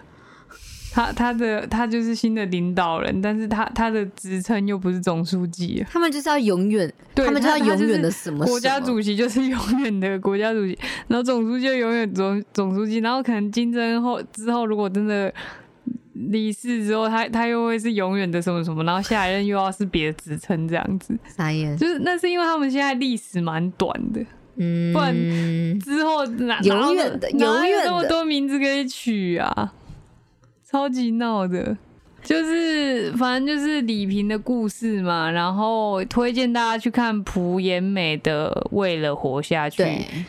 [0.92, 5.82] 他他的他就是新的领导人，但是他他的职称又不是总书记。
[5.88, 8.44] 他们就是要永远，他们就要永远的什么？
[8.44, 10.78] 国家主席就是永远的国家主席，
[11.08, 15.32] 然后总书记就永远总总书记，然后可能金正后之后如果真的
[16.12, 21.18] 离世之后，他他又会是永远的什么什么，然后下一任又要是别的职称这样子。
[21.34, 24.20] 啥意就是那是因为他们现在历史蛮短的，
[24.56, 25.14] 嗯，不然
[25.80, 29.72] 之后哪永远的永远那么多名字可以取啊？
[30.72, 31.76] 超级闹的，
[32.22, 39.82] 就是反正就是李萍的故事嘛，然后推荐大家去看朴妍美的《为了活下去》，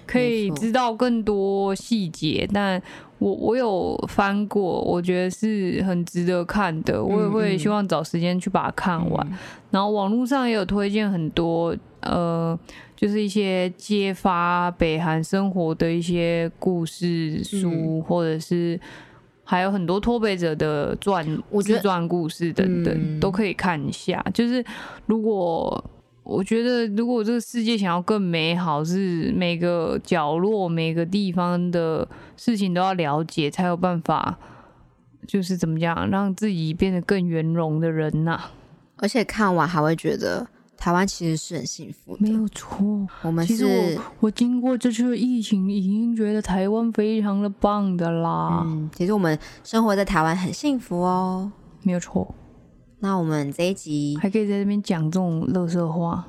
[0.05, 2.45] 可以知道更多细节。
[2.53, 2.81] 但
[3.19, 9.39] 我我有翻过，我觉得是很值得看的，我也会希望找时间去把它看完。
[9.71, 12.59] 然后网络上也有推荐很多，呃，
[12.97, 18.77] 就是一些揭发北韩生活的一些故事书，或者是。
[19.43, 21.25] 还有很多脱北者的传、
[21.61, 24.23] 自传故事等等，都可以看一下。
[24.33, 24.63] 就是
[25.05, 25.83] 如果
[26.23, 34.39] 我觉得，如果这个世界想要更美好，是每个角落、每个地方的事情都要了解，才有办法，
[35.27, 38.39] 就是怎么讲，让自己变得更圆融的人呐。
[38.95, 40.47] 而且看完还会觉得。
[40.83, 43.07] 台湾其实是很幸福的，没有错。
[43.21, 48.63] 我们其实我我经过这次疫情，已经觉得台湾非常的棒的啦。
[48.65, 51.49] 嗯，其实我们生活在台湾很幸福哦，
[51.83, 52.35] 没有错。
[52.99, 56.27] 那我们这一集还可以在这边讲这种乐色话，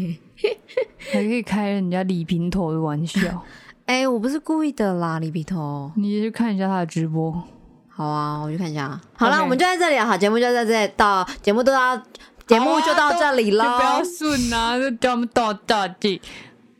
[1.12, 3.20] 还可以开人家李平头的玩笑。
[3.84, 7.42] 哎，我不是故意的啦，李平头，你去看一下他的直播。
[7.86, 8.98] 好啊，我去看一下。
[9.12, 12.02] 好了，我们就在这里，好，节目就在这里，到节目都要。
[12.48, 16.20] 节目就到这里了，就不要顺啊，就叫我们到到底。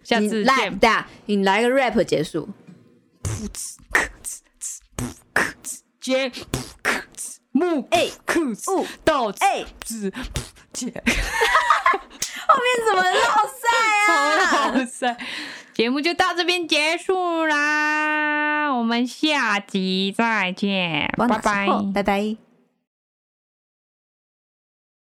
[0.03, 2.49] 下次见，你来个 rap 结束。
[3.23, 5.05] 噗呲，克呲呲，噗
[5.35, 6.43] 克呲，接噗
[6.83, 10.11] 克呲，木哎克呲，到哎子
[10.73, 10.87] 接。
[12.49, 13.21] 后面怎么落
[13.61, 13.69] 赛
[14.15, 14.71] 啊？
[14.75, 15.19] 落赛。
[15.75, 22.48] 节目就到这边结束啦，我们下集再见，拜拜，拜拜。